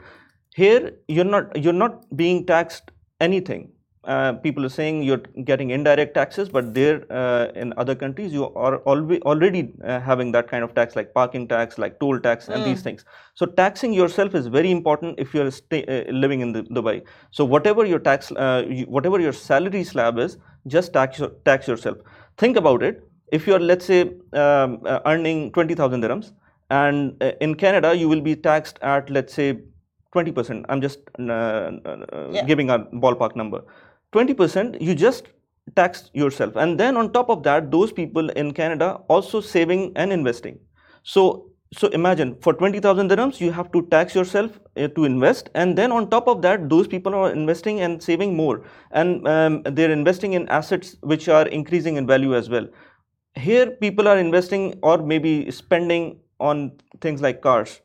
[0.55, 3.71] Here, you're not you're not being taxed anything.
[4.05, 8.45] Uh, people are saying you're getting indirect taxes, but there uh, in other countries you
[8.55, 12.49] are already already uh, having that kind of tax, like parking tax, like toll tax,
[12.49, 13.05] and these things.
[13.35, 17.03] So taxing yourself is very important if you're stay, uh, living in the, Dubai.
[17.33, 21.67] So whatever your tax, uh, you, whatever your salary slab is, just tax your, tax
[21.67, 21.99] yourself.
[22.39, 23.03] Think about it.
[23.33, 26.33] If you're let's say um, uh, earning twenty thousand dirhams,
[26.71, 29.59] and uh, in Canada you will be taxed at let's say
[30.15, 30.65] 20%.
[30.69, 32.45] I'm just uh, uh, Yeah.
[32.47, 33.63] giving a ballpark number.
[34.13, 35.29] 20% you just
[35.77, 36.57] tax yourself.
[36.57, 40.59] And then on top of that, those people in Canada also saving and investing.
[41.03, 41.45] So
[41.75, 45.51] so imagine for 20,000 dirhams, you have to tax yourself uh, to invest.
[45.55, 48.65] And then on top of that, those people are investing and saving more.
[48.91, 52.67] And um, they're investing in assets which are increasing in value as well.
[53.35, 57.83] Here, people are investing or maybe spending on things like cars,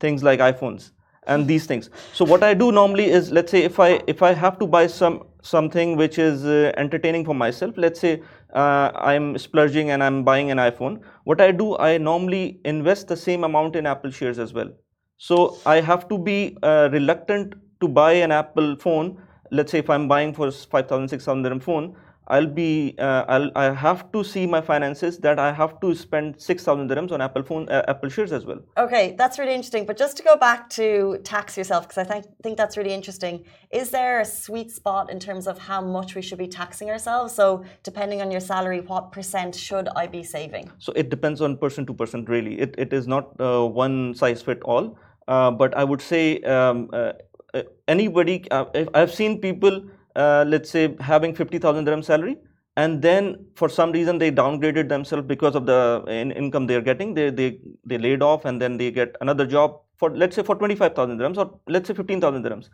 [0.00, 0.90] things like iPhones
[1.26, 4.32] and these things so what i do normally is let's say if i if i
[4.32, 7.74] have to buy some something which is uh, entertaining for myself.
[7.76, 8.22] Let's say
[8.54, 11.00] uh, i'm splurging and i'm buying an iphone.
[11.24, 14.70] What i do i normally invest the same amount in apple shares as well.
[15.16, 19.22] So i have to be uh, reluctant to buy an apple phone.
[19.50, 21.96] Let's say if i'm buying for 5000 6000 dirham phone
[22.34, 26.40] I'll be uh, I'll I have to see my finances that I have to spend
[26.48, 28.60] six thousand dirhams on Apple phone uh, Apple shares as well.
[28.78, 29.84] Okay, that's really interesting.
[29.84, 33.44] But just to go back to tax yourself, because I think think that's really interesting.
[33.70, 37.34] Is there a sweet spot in terms of how much we should be taxing ourselves?
[37.34, 40.70] So depending on your salary, what percent should I be saving?
[40.78, 42.60] So it depends on person to person, really.
[42.60, 44.96] It, it is not uh, one size fit all.
[45.28, 47.12] Uh, but I would say um, uh,
[47.54, 49.82] uh, anybody, if I've seen people,
[50.22, 52.36] uh, let's say, having 50,000 dirham salary,
[52.76, 53.24] and then
[53.60, 57.14] for some reason they downgraded themselves because of the in- income they're getting.
[57.14, 60.56] They, they, they laid off and then they get another job for, let's say, for
[60.56, 62.68] 25,000 dirhams or let's say 15,000 dirhams.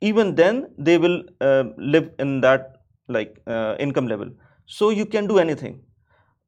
[0.00, 4.30] Even then, they will uh, live in that like uh, income level.
[4.66, 5.80] So you can do anything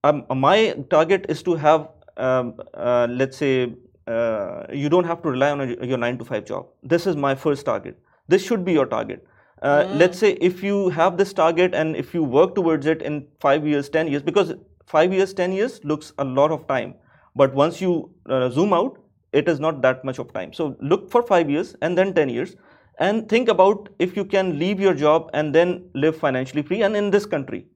[0.05, 3.75] um, my target is to have um, uh, let's say
[4.07, 7.17] uh, you don't have to rely on a, your 9 to 5 job this is
[7.17, 9.27] my first target this should be your target
[9.63, 13.27] uh, let's say if you have this target and if you work towards it in
[13.41, 14.55] 5 years 10 years because
[14.87, 16.95] 5 years 10 years looks a lot of time.
[17.37, 18.99] But once you uh, zoom out
[19.33, 20.53] it is not that much of time.
[20.53, 22.57] So look for 5 years and then 10 years
[22.99, 26.97] and think about if you can leave your job and then live financially free and
[26.97, 27.67] in this country.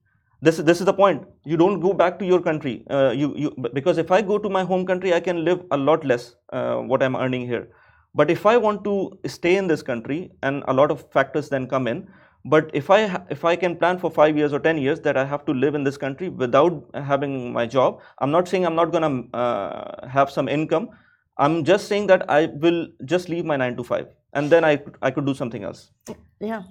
[0.43, 1.23] This is this is the point.
[1.45, 2.85] You don't go back to your country.
[2.91, 5.77] Uh, you you because if i go to my home country i can live a
[5.77, 7.69] lot less uh, what i'm earning here
[8.19, 8.95] but if i want to
[9.37, 11.99] stay in this country and a lot of factors then come in
[12.55, 12.99] but if i
[13.37, 15.79] if i can plan for 5 years or 10 years that i have to live
[15.79, 20.09] in this country without having my job i'm not saying i'm not going to uh,
[20.17, 20.89] have some income
[21.47, 22.81] i'm just saying that i will
[23.15, 24.07] just leave my 9 to 5
[24.41, 25.83] and then i i could do something else
[26.51, 26.63] Yeah.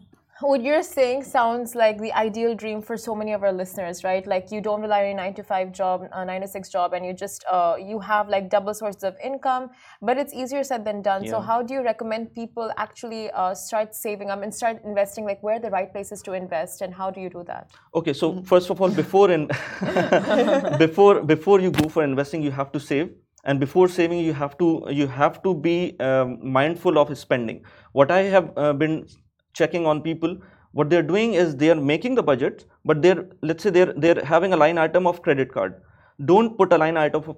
[0.42, 4.28] What you're saying sounds like the ideal dream for so many of our listeners, right?
[4.28, 6.92] Like you don't rely on a nine to five job, a nine to six job,
[6.92, 9.70] and you just uh, you have like double sources of income.
[10.02, 11.26] But it's easier said than done.
[11.26, 15.24] So how do you recommend people actually uh, start saving up and start investing?
[15.24, 17.72] Like where are the right places to invest, and how do you do that?
[17.94, 19.48] Okay, so first of all, before in
[20.78, 23.10] before before you go for investing, you have to save,
[23.46, 27.64] and before saving, you have to you have to be um, mindful of spending.
[27.94, 29.08] What I have uh, been
[29.56, 30.38] checking on people,
[30.74, 34.24] what they're doing is they are making the budget, but they're let's say they're they're
[34.24, 35.82] having a line item of credit card.
[36.24, 37.36] don't put a line item of,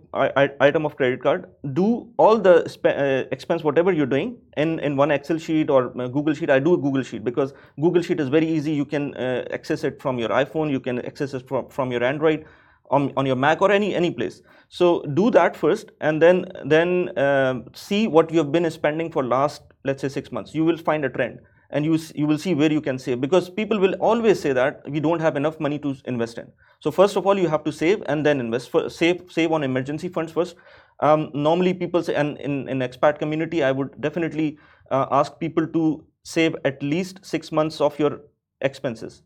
[0.62, 1.46] item of credit card.
[1.74, 6.08] Do all the uh, expense whatever you're doing in, in one excel sheet or uh,
[6.08, 6.52] google sheet.
[6.52, 8.72] I do google sheet because google sheet is very easy.
[8.72, 10.70] You can uh, access it from your iphone.
[10.70, 12.46] You can access it from, from your android
[12.92, 14.42] on, on your mac or any any place.
[14.70, 19.24] So do that first and then then um, see what you have been spending for
[19.24, 20.54] last let's say 6 months.
[20.54, 23.50] You will find a trend and you you will see where you can save because
[23.50, 26.52] people will always say that we don't have enough money to invest in.
[26.80, 29.64] So first of all you have to save and then invest for save save on
[29.64, 30.56] emergency funds first.
[31.00, 34.58] Um, normally people say and in in expat community i would definitely
[34.90, 35.84] uh, ask people to
[36.24, 38.22] save at least 6 months of your
[38.62, 39.22] expenses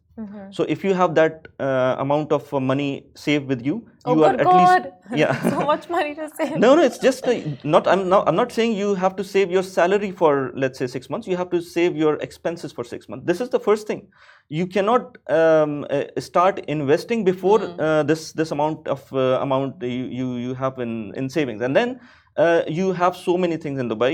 [0.52, 4.24] so if you have that uh, amount of uh, money saved with you Oh, you
[4.26, 4.56] are at God.
[4.60, 5.50] least yeah.
[5.52, 6.58] So much money to save.
[6.58, 9.52] no no it's just a, not i'm not i'm not saying you have to save
[9.52, 11.28] your salary for let's say 6 months.
[11.28, 13.26] You have to save your expenses for 6 months.
[13.28, 14.08] This is the first thing.
[14.50, 20.06] You cannot um, uh, start investing before uh, this this amount of uh, amount you,
[20.20, 21.62] you you have in in savings.
[21.62, 22.00] And then
[22.38, 24.14] uh, you have so many things in dubai.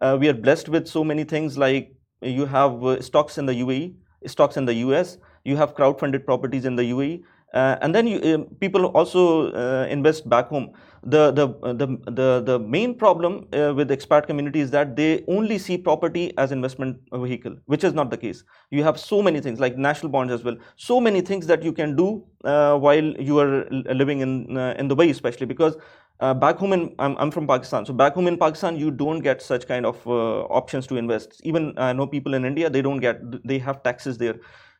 [0.00, 3.56] Uh, we are blessed with so many things like you have uh, stocks in the
[3.66, 3.94] uae
[4.26, 7.22] stocks in the us you have crowd-funded properties in the UAE,
[7.54, 10.72] uh, and then you, um, people also uh, invest back home.
[11.14, 11.86] The the uh, the
[12.20, 16.24] the, the main problem uh, with the expat community is that they only see property
[16.36, 18.42] as investment vehicle, which is not the case.
[18.70, 20.56] You have so many things like national bonds as well.
[20.88, 22.08] So many things that you can do
[22.44, 25.78] uh, while you are living in uh, in Dubai, especially because.
[26.18, 29.20] Uh, back home in I'm, I'm from Pakistan, so back home in Pakistan you don't
[29.20, 31.42] get such kind of uh, options to invest.
[31.44, 34.36] Even I know people in India they don't get they have taxes there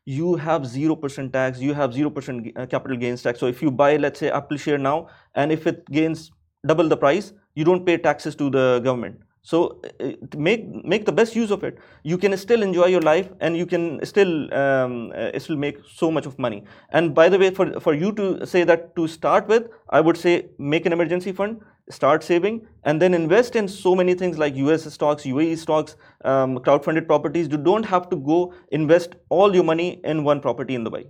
[0.06, 3.40] you have 0% tax, you have 0% uh, capital gains tax.
[3.40, 6.30] So if you buy, let's say, Apple share now, and if it gains
[6.66, 9.20] double the price, you don't pay taxes to the government.
[9.42, 11.78] So uh, make make the best use of it.
[12.02, 16.10] You can still enjoy your life, and you can still um, uh, still make so
[16.10, 16.64] much of money.
[16.90, 20.16] And by the way, for for you to say that to start with, I would
[20.16, 24.56] say make an emergency fund, start saving, and then invest in so many things like
[24.56, 25.94] US stocks, UAE stocks,
[26.24, 27.48] um, crowd-funded properties.
[27.48, 31.06] You don't have to go invest all your money in one property in Dubai.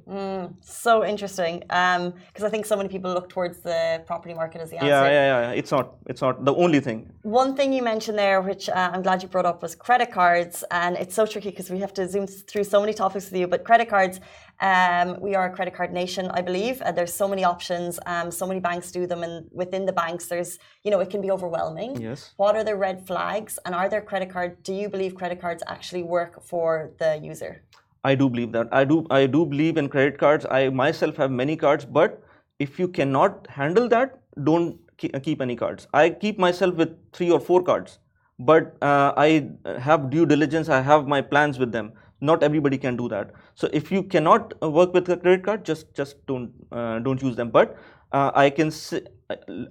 [0.61, 1.61] So interesting.
[1.61, 4.89] Because I think so many people look towards the property market as the answer.
[4.89, 5.61] Yeah, yeah, yeah.
[5.61, 5.95] It's not.
[6.07, 7.11] It's not the only thing.
[7.23, 10.63] One thing you mentioned there, which uh, I'm glad you brought up, was credit cards.
[10.71, 13.47] And it's so tricky because we have to zoom through so many topics with you.
[13.47, 14.21] But credit cards,
[14.61, 16.81] um, we are a credit card nation, I believe.
[16.83, 17.99] Uh, there's so many options.
[18.07, 19.23] Um, so many banks do them.
[19.23, 22.01] And within the banks, there's, you know, it can be overwhelming.
[22.01, 22.33] Yes.
[22.37, 23.59] What are the red flags?
[23.65, 27.63] And are there credit card, do you believe credit cards actually work for the user?
[28.05, 28.69] I do believe that.
[28.71, 29.05] I do.
[29.11, 30.47] I do believe in credit cards.
[30.49, 32.23] I myself have many cards, but
[32.61, 35.89] if you cannot handle that, don't keep any cards.
[35.93, 37.99] I keep myself with three or four cards,
[38.39, 40.69] but uh, I have due diligence.
[40.69, 41.93] I have my plans with them.
[42.21, 43.33] Not everybody can do that.
[43.55, 47.23] So if you cannot uh, work with a credit card, just just don't uh, don't
[47.23, 47.51] use them.
[47.51, 47.77] But
[48.13, 48.71] uh, I can.
[48.71, 49.03] Say,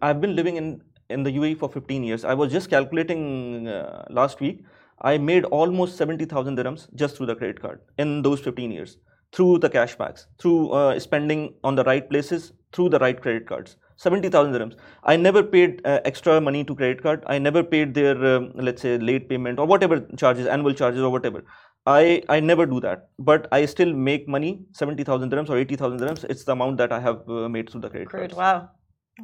[0.01, 2.25] I've been living in in the UAE for 15 years.
[2.25, 4.63] I was just calculating uh, last week.
[5.01, 8.97] I made almost 70,000 dirhams just through the credit card in those 15 years,
[9.33, 13.75] through the cashbacks, through uh, spending on the right places, through the right credit cards.
[13.97, 14.75] 70,000 dirhams.
[15.03, 17.23] I never paid uh, extra money to credit card.
[17.27, 21.09] I never paid their, um, let's say, late payment or whatever charges, annual charges or
[21.09, 21.45] whatever.
[21.85, 26.23] I, I never do that, but I still make money, 70,000 dirhams or 80,000 dirhams.
[26.23, 28.35] It's the amount that I have uh, made through the credit cards.
[28.35, 28.69] Wow.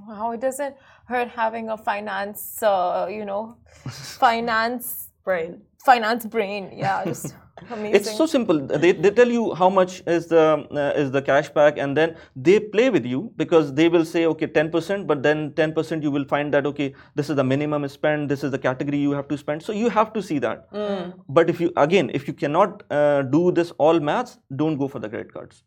[0.08, 5.62] Wow, it doesn't hurt having a finance, uh, you know, finance Brain.
[5.86, 6.72] finance brain.
[6.76, 7.36] Yeah, just
[7.70, 7.96] amazing.
[7.96, 8.60] It's so simple.
[8.60, 12.60] They, they tell you how much is the uh, is the cashback, and then they
[12.60, 16.54] play with you because they will say okay 10%, but then 10% you will find
[16.54, 19.64] that okay this is the minimum spend, this is the category you have to spend.
[19.64, 20.68] So you have to see that.
[21.28, 25.00] But if you again if you cannot uh, do this all maths, don't go for
[25.00, 25.64] the credit cards.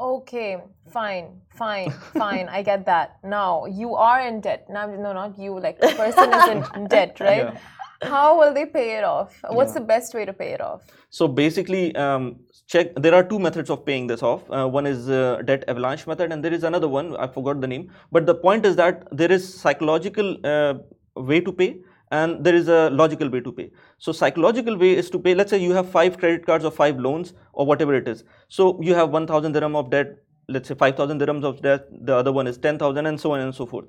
[0.00, 0.56] Okay,
[0.90, 2.48] fine, fine, fine.
[2.48, 3.18] I get that.
[3.22, 4.66] Now you are in debt.
[4.70, 5.60] Now, no, not you.
[5.60, 7.54] Like the person is in debt, right?
[8.02, 9.40] How will they pay it off?
[9.50, 10.82] What's the best way to pay it off?
[11.10, 12.36] So basically, um,
[12.68, 12.94] check.
[12.94, 14.48] There are two methods of paying this off.
[14.50, 17.16] Uh, one is uh, debt avalanche method, and there is another one.
[17.16, 17.90] I forgot the name.
[18.12, 20.74] But the point is that there is psychological uh,
[21.16, 21.78] way to pay,
[22.12, 23.70] and there is a logical way to pay.
[23.98, 25.34] So psychological way is to pay.
[25.34, 28.22] Let's say you have five credit cards or five loans or whatever it is.
[28.48, 30.18] So you have 1,000 dirham of debt.
[30.48, 31.88] Let's say 5,000 dirhams of debt.
[31.90, 33.88] The other one is 10,000, and so on and so forth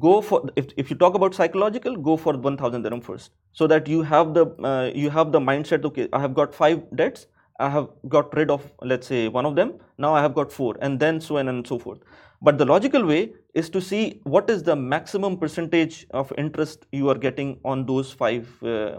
[0.00, 3.86] go for if, if you talk about psychological go for 1000 dirham first so that
[3.86, 7.26] you have the uh, you have the mindset okay i have got five debts
[7.58, 9.74] I have got rid of, let's say, one of them.
[9.98, 12.00] Now I have got four, and then so on and so forth.
[12.42, 17.08] But the logical way is to see what is the maximum percentage of interest you
[17.08, 18.98] are getting on those five uh,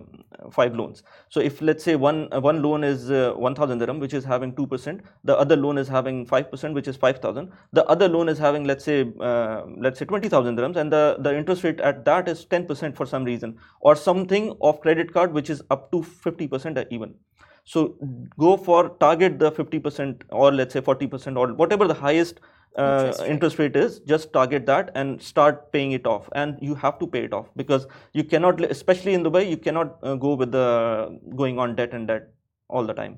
[0.52, 1.04] five loans.
[1.30, 4.54] So if let's say one uh, one loan is uh, 1000 dirham which is having
[4.54, 8.64] 2%, the other loan is having 5% which is 5000, the other loan is having
[8.64, 12.46] let's say uh, let's say 20000 dirhams and the the interest rate at that is
[12.46, 17.14] 10% for some reason or something of credit card which is up to 50% even.
[17.64, 17.98] So
[18.40, 22.40] go for target the 50% or let's say 40% or whatever the highest
[22.76, 23.76] uh, Interest rate.
[23.76, 27.34] is just target that and start paying it off and you have to pay it
[27.34, 31.76] off because you cannot especially in dubai you cannot uh, go with the going on
[31.76, 32.30] debt and debt
[32.70, 33.18] all the time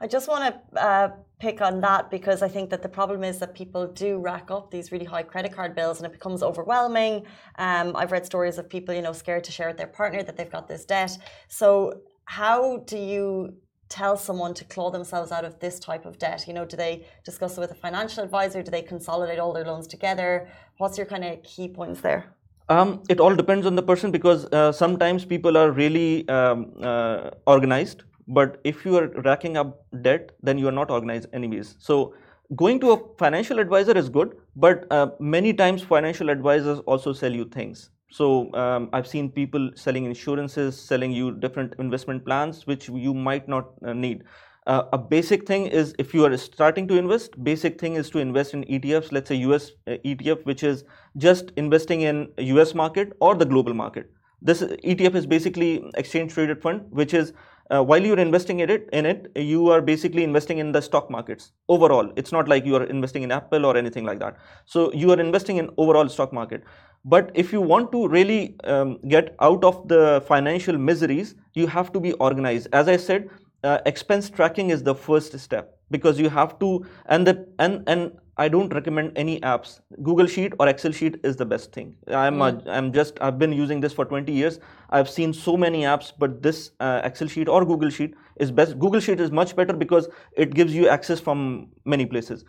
[0.00, 3.38] I just want to uh, pick on that because I think that the problem is
[3.40, 7.26] that people do rack up these really high credit card bills and it becomes overwhelming.
[7.56, 10.36] Um, I've read stories of people, you know, scared to share with their partner that
[10.36, 11.18] they've got this debt.
[11.48, 13.54] So, how do you
[13.88, 16.46] tell someone to claw themselves out of this type of debt?
[16.46, 18.62] You know, do they discuss it with a financial advisor?
[18.62, 20.48] Do they consolidate all their loans together?
[20.78, 22.34] What's your kind of key points there?
[22.68, 27.30] Um, it all depends on the person because uh, sometimes people are really um, uh,
[27.46, 31.76] organized, but if you are racking up debt, then you are not organized anyways.
[31.78, 32.14] So
[32.56, 37.32] going to a financial advisor is good, but uh, many times financial advisors also sell
[37.32, 37.88] you things.
[38.10, 43.48] So um, I've seen people selling insurances, selling you different investment plans, which you might
[43.48, 44.24] not uh, need.
[44.66, 48.18] Uh, a basic thing is if you are starting to invest, basic thing is to
[48.18, 50.84] invest in ETFs, let's say US uh, ETF, which is
[51.16, 54.10] just investing in US market or the global market.
[54.42, 57.32] This ETF is basically exchange traded fund, which is
[57.70, 61.10] uh, while you're investing in it, in it, you are basically investing in the stock
[61.10, 62.10] markets overall.
[62.16, 64.36] It's not like you are investing in Apple or anything like that.
[64.64, 66.62] So you are investing in overall stock market.
[67.08, 71.90] But if you want to really um, get out of the financial miseries, you have
[71.94, 72.68] to be organized.
[72.72, 73.30] As I said,
[73.64, 78.12] uh, expense tracking is the first step because you have to and the and and
[78.36, 79.80] I don't recommend any apps.
[80.02, 81.96] Google Sheet or Excel Sheet is the best thing.
[82.08, 84.60] I'm uh, I'm just I've been using this for 20 years.
[84.90, 88.78] I've seen so many apps, but this uh, Excel Sheet or Google Sheet is best.
[88.78, 92.44] Google Sheet is much better because it gives you access from many places.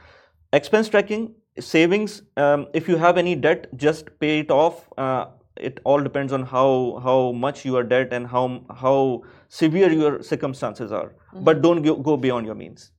[0.51, 2.22] Expense tracking, savings.
[2.38, 4.89] Um, if you have any debt, just pay it off.
[4.97, 5.26] Uh,
[5.57, 10.24] it all depends on how how much you are debt and how how severe your
[10.24, 11.14] circumstances are.
[11.34, 12.91] But don't go, go beyond your means.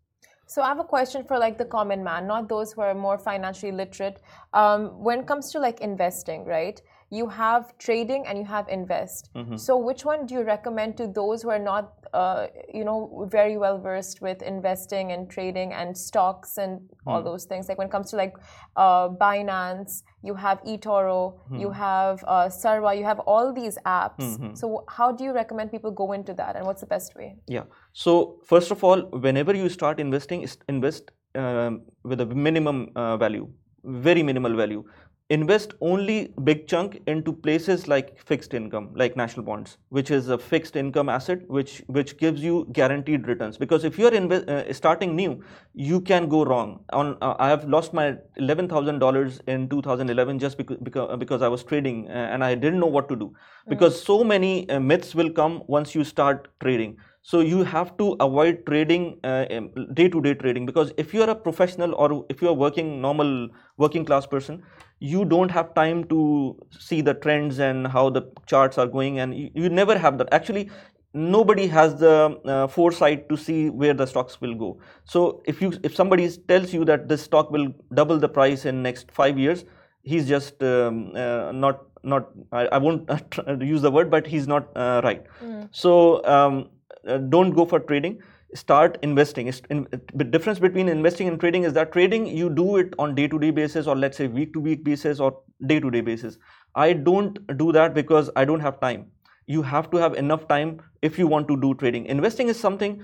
[0.46, 3.18] So I have a question for like the common man, not those who are more
[3.18, 4.20] financially literate.
[4.52, 6.82] Um, when it comes to like investing, right?
[7.10, 9.30] You have trading and you have invest.
[9.56, 13.56] So which one do you recommend to those who are not, uh, you know, very
[13.56, 17.68] well versed with investing and trading and stocks and all those things?
[17.68, 18.34] Like when it comes to like
[18.76, 24.56] uh, Binance, you have eToro, you have uh, Sarwa, you have all these apps.
[24.56, 27.36] So how do you recommend people go into that, and what's the best way?
[27.48, 27.64] Yeah.
[27.92, 33.48] So first of all, whenever you start investing, invest um, with a minimum uh, value,
[33.82, 34.84] very minimal value.
[35.30, 40.36] Invest only big chunk into places like fixed income, like national bonds, which is a
[40.36, 43.56] fixed income asset, which which gives you guaranteed returns.
[43.56, 45.40] Because if you're inve- uh, starting new,
[45.72, 46.80] you can go wrong.
[46.92, 51.42] On uh, I have lost my eleven thousand dollars in 2011 just because because, because
[51.42, 53.32] I was trading uh, and I didn't know what to do.
[53.68, 56.96] Because so many uh, myths will come once you start trading.
[57.22, 61.34] So you have to avoid trading uh, um, day-to-day trading because if you are a
[61.34, 64.62] professional or if you are working normal working class person,
[65.00, 69.34] you don't have time to see the trends and how the charts are going, and
[69.34, 70.28] you, you never have that.
[70.32, 70.70] Actually,
[71.12, 74.78] nobody has the uh, foresight to see where the stocks will go.
[75.04, 78.82] So if you if somebody tells you that this stock will double the price in
[78.82, 79.64] next five years,
[80.02, 83.08] he's just um, uh, not not I, I won't
[83.60, 85.24] use the word, but he's not uh, right.
[85.70, 86.68] So um,
[87.06, 88.20] Uh, don't go for trading.
[88.54, 89.52] Start investing.
[89.70, 93.28] In, the difference between investing and trading is that trading you do it on day
[93.28, 96.36] to day basis or let's say week to week basis or day to day basis.
[96.74, 99.06] I don't do that because i don't have time.
[99.46, 102.06] You have to have enough time if you want to do trading.
[102.06, 103.02] Investing is something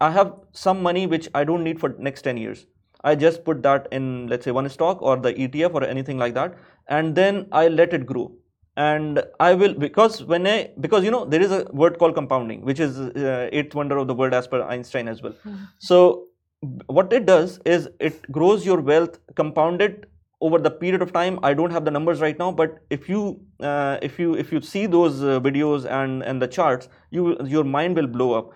[0.00, 2.66] i have some money which i don't need for next 10 years.
[3.04, 6.34] I just put that in let's say one stock or the etf or anything like
[6.34, 6.56] that
[6.88, 8.32] and then i let it grow
[8.76, 12.64] and i will because when i because you know there is a word called compounding
[12.64, 15.34] which is uh, eighth wonder of the world as per einstein as well.
[15.78, 16.28] So
[16.86, 20.06] what it does is it grows your wealth compounded
[20.42, 21.38] over the period of time.
[21.42, 24.60] I don't have the numbers right now but if you uh, if you if you
[24.60, 28.52] see those uh, videos and and the charts you your mind will blow up.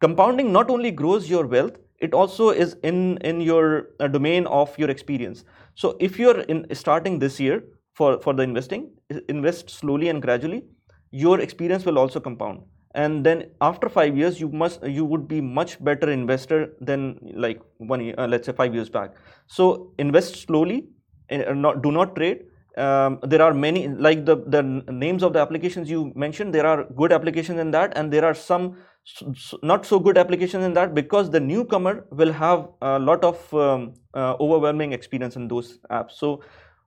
[0.00, 4.76] Compounding not only grows your wealth it also is in in your uh, domain of
[4.78, 5.44] your experience.
[5.74, 7.62] So if you're in starting this year
[7.94, 8.90] for for the investing
[9.28, 10.64] invest slowly and gradually.
[11.10, 12.62] Your experience will also compound.
[12.94, 17.60] And then after five years you must you would be much better investor than like
[17.78, 19.14] one uh, let's say five years back.
[19.46, 20.88] So invest slowly
[21.30, 22.44] uh, not, do not trade.
[22.76, 26.82] Um, there are many like the the names of the applications you mentioned there are
[26.96, 28.76] good applications in that and there are some
[29.62, 33.94] not so good applications in that because the newcomer will have a lot of um,
[34.14, 36.12] uh, overwhelming experience in those apps.
[36.12, 36.42] So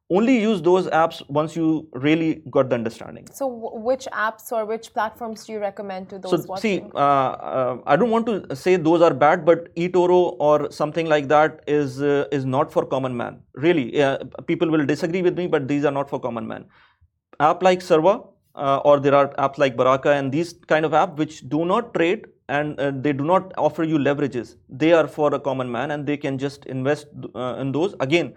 [0.10, 3.28] only use those apps once you really got the understanding.
[3.34, 6.86] So, which apps or which platforms do you recommend to those so, watching?
[6.86, 11.08] See, uh, uh, I don't want to say those are bad, but eToro or something
[11.08, 13.42] like that is uh, is not for common man.
[13.56, 13.92] Really,
[14.46, 16.66] people will disagree with me, but these are not for common man.
[17.40, 18.28] App like Sarwa,
[18.58, 21.94] uh, or there are apps like Baraka and these kind of apps which do not
[21.94, 24.56] trade and uh, they do not offer you leverages.
[24.70, 27.94] They are for a common man and they can just invest uh, in those.
[28.00, 28.34] Again,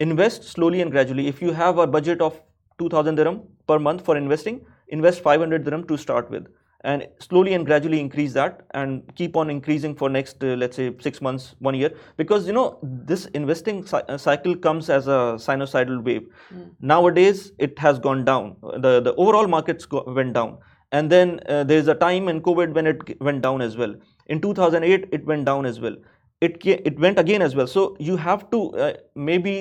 [0.00, 1.28] invest slowly and gradually.
[1.28, 2.40] If you have a budget of
[2.78, 6.46] 2000 dirham per month for investing, invest 500 dirham to start with
[6.84, 10.92] and slowly and gradually increase that and keep on increasing for next uh, let's say
[10.98, 11.92] 6 months 1 year.
[12.16, 16.26] Because you know this investing uh, cycle comes as a sinusoidal wave.
[16.52, 16.70] Mm.
[16.80, 18.56] nowadays it has gone down.
[18.86, 20.58] The the overall markets go, went down.
[20.90, 23.94] And then uh, there is a time in covid when it went down as well.
[24.26, 25.96] In 2008 it went down as well.
[26.40, 27.68] It it went again as well.
[27.76, 29.54] So you have to uh, maybe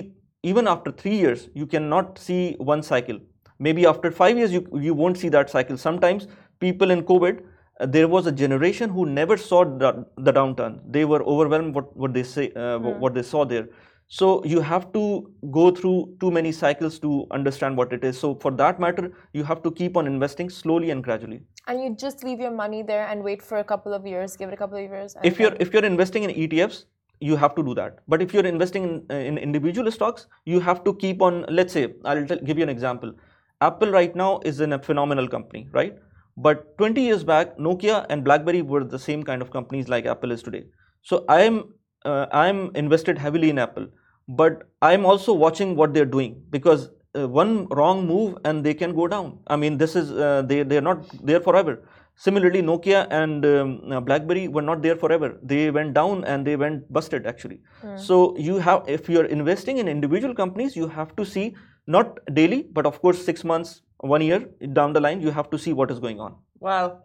[0.44, 3.20] even after three years, you cannot see one cycle.
[3.60, 5.78] Maybe after five years, you, you won't see that cycle.
[5.78, 6.28] Sometimes
[6.60, 7.44] people in COVID,
[7.80, 10.80] uh, there was a generation who never saw the, the downturn.
[10.90, 12.98] They were overwhelmed what, what they say, uh, mm.
[12.98, 13.70] what they saw there.
[14.08, 18.20] So you have to go through too many cycles to understand what it is.
[18.20, 21.44] So for that matter, you have to keep on investing slowly and gradually.
[21.68, 24.50] And you just leave your money there and wait for a couple of years, give
[24.50, 25.16] it a couple of years.
[25.24, 26.86] If you're if you're investing in ETFs,
[27.22, 28.00] you have to do that.
[28.08, 31.74] But if you're investing in, uh, in individual stocks, you have to keep on, let's
[31.74, 33.14] say, I'll give you an example.
[33.62, 35.98] Apple right now is in a phenomenal company, right?
[36.36, 40.32] But 20 years back, Nokia and BlackBerry were the same kind of companies like Apple
[40.32, 40.64] is today.
[41.04, 41.74] So I am
[42.06, 43.88] uh, I'm invested heavily in Apple,
[44.28, 48.96] but I'm also watching what they're doing because uh, one wrong move and they can
[48.96, 49.40] go down.
[49.48, 51.84] I mean, this is uh, they they're not there forever.
[52.16, 55.40] Similarly, Nokia and um, uh, BlackBerry were not there forever.
[55.42, 57.62] They went down and they went busted actually.
[57.84, 58.00] Mm.
[58.00, 61.56] So you have, if you're investing in individual companies, you have to see
[61.88, 65.58] not daily, but of course six months, one year down the line, you have to
[65.58, 66.36] see what is going on.
[66.60, 67.04] Wow,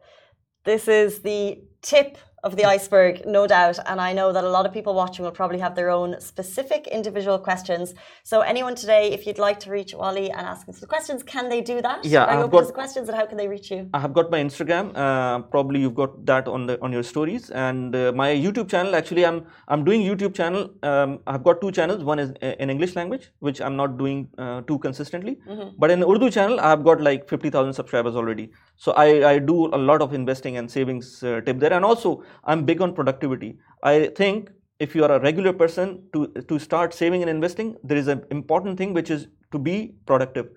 [0.65, 3.77] this is the tip of the iceberg, no doubt.
[3.91, 6.83] And I know that a lot of people watching will probably have their own specific
[6.99, 7.87] individual questions.
[8.31, 11.49] So anyone today, if you'd like to reach Wali and ask him some questions, can
[11.53, 12.05] they do that?
[12.05, 13.81] Yeah, I've got questions, and how can they reach you?
[13.93, 14.85] I have got my Instagram.
[15.05, 18.95] Uh, probably you've got that on the on your stories, and uh, my YouTube channel.
[19.01, 19.39] Actually, I'm
[19.69, 20.71] I'm doing YouTube channel.
[20.91, 22.05] Um, I've got two channels.
[22.13, 25.35] One is uh, in English language, which I'm not doing uh, too consistently.
[25.49, 25.69] Mm-hmm.
[25.85, 28.51] But in Urdu channel, I've got like fifty thousand subscribers already.
[28.77, 32.23] So I I do a lot of investing and savings uh, tip there, and also
[32.45, 33.59] I'm big on productivity.
[33.83, 37.97] I think if you are a regular person to, to start saving and investing, there
[37.97, 40.49] is an important thing which is to be productive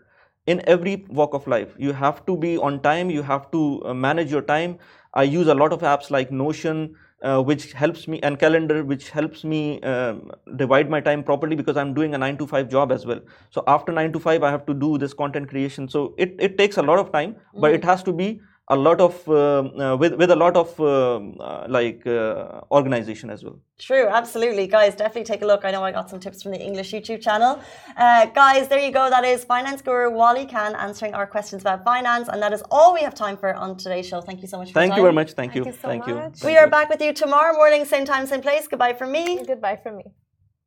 [0.47, 1.73] in every walk of life.
[1.77, 4.77] You have to be on time, you have to uh, manage your time.
[5.13, 9.09] I use a lot of apps like Notion, uh, which helps me, and Calendar, which
[9.09, 12.91] helps me um, divide my time properly because I'm doing a 9 to 5 job
[12.91, 13.19] as well.
[13.49, 15.89] So after 9 to 5, I have to do this content creation.
[15.89, 17.61] So it, it takes a lot of time, mm-hmm.
[17.61, 18.41] but it has to be
[18.71, 23.29] a lot of uh, uh, with with a lot of um, uh, like uh, organization
[23.29, 23.59] as well.
[23.79, 24.67] True absolutely.
[24.67, 25.65] Guys definitely take a look.
[25.65, 27.59] I know i got some tips from the english youtube channel.
[27.97, 29.09] Uh, guys there you go.
[29.09, 32.93] That is finance guru wali khan answering our questions about finance and that is all
[32.93, 34.21] we have time for on today's show.
[34.21, 35.33] Thank you so much thank you very much.
[35.33, 36.13] Thank, thank you, you so thank much.
[36.13, 38.67] you we thank are back with you tomorrow morning same time same place.
[38.67, 39.25] Goodbye from me.
[39.53, 40.05] Goodbye from me.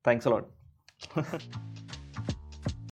[0.02, 0.44] Thanks a lot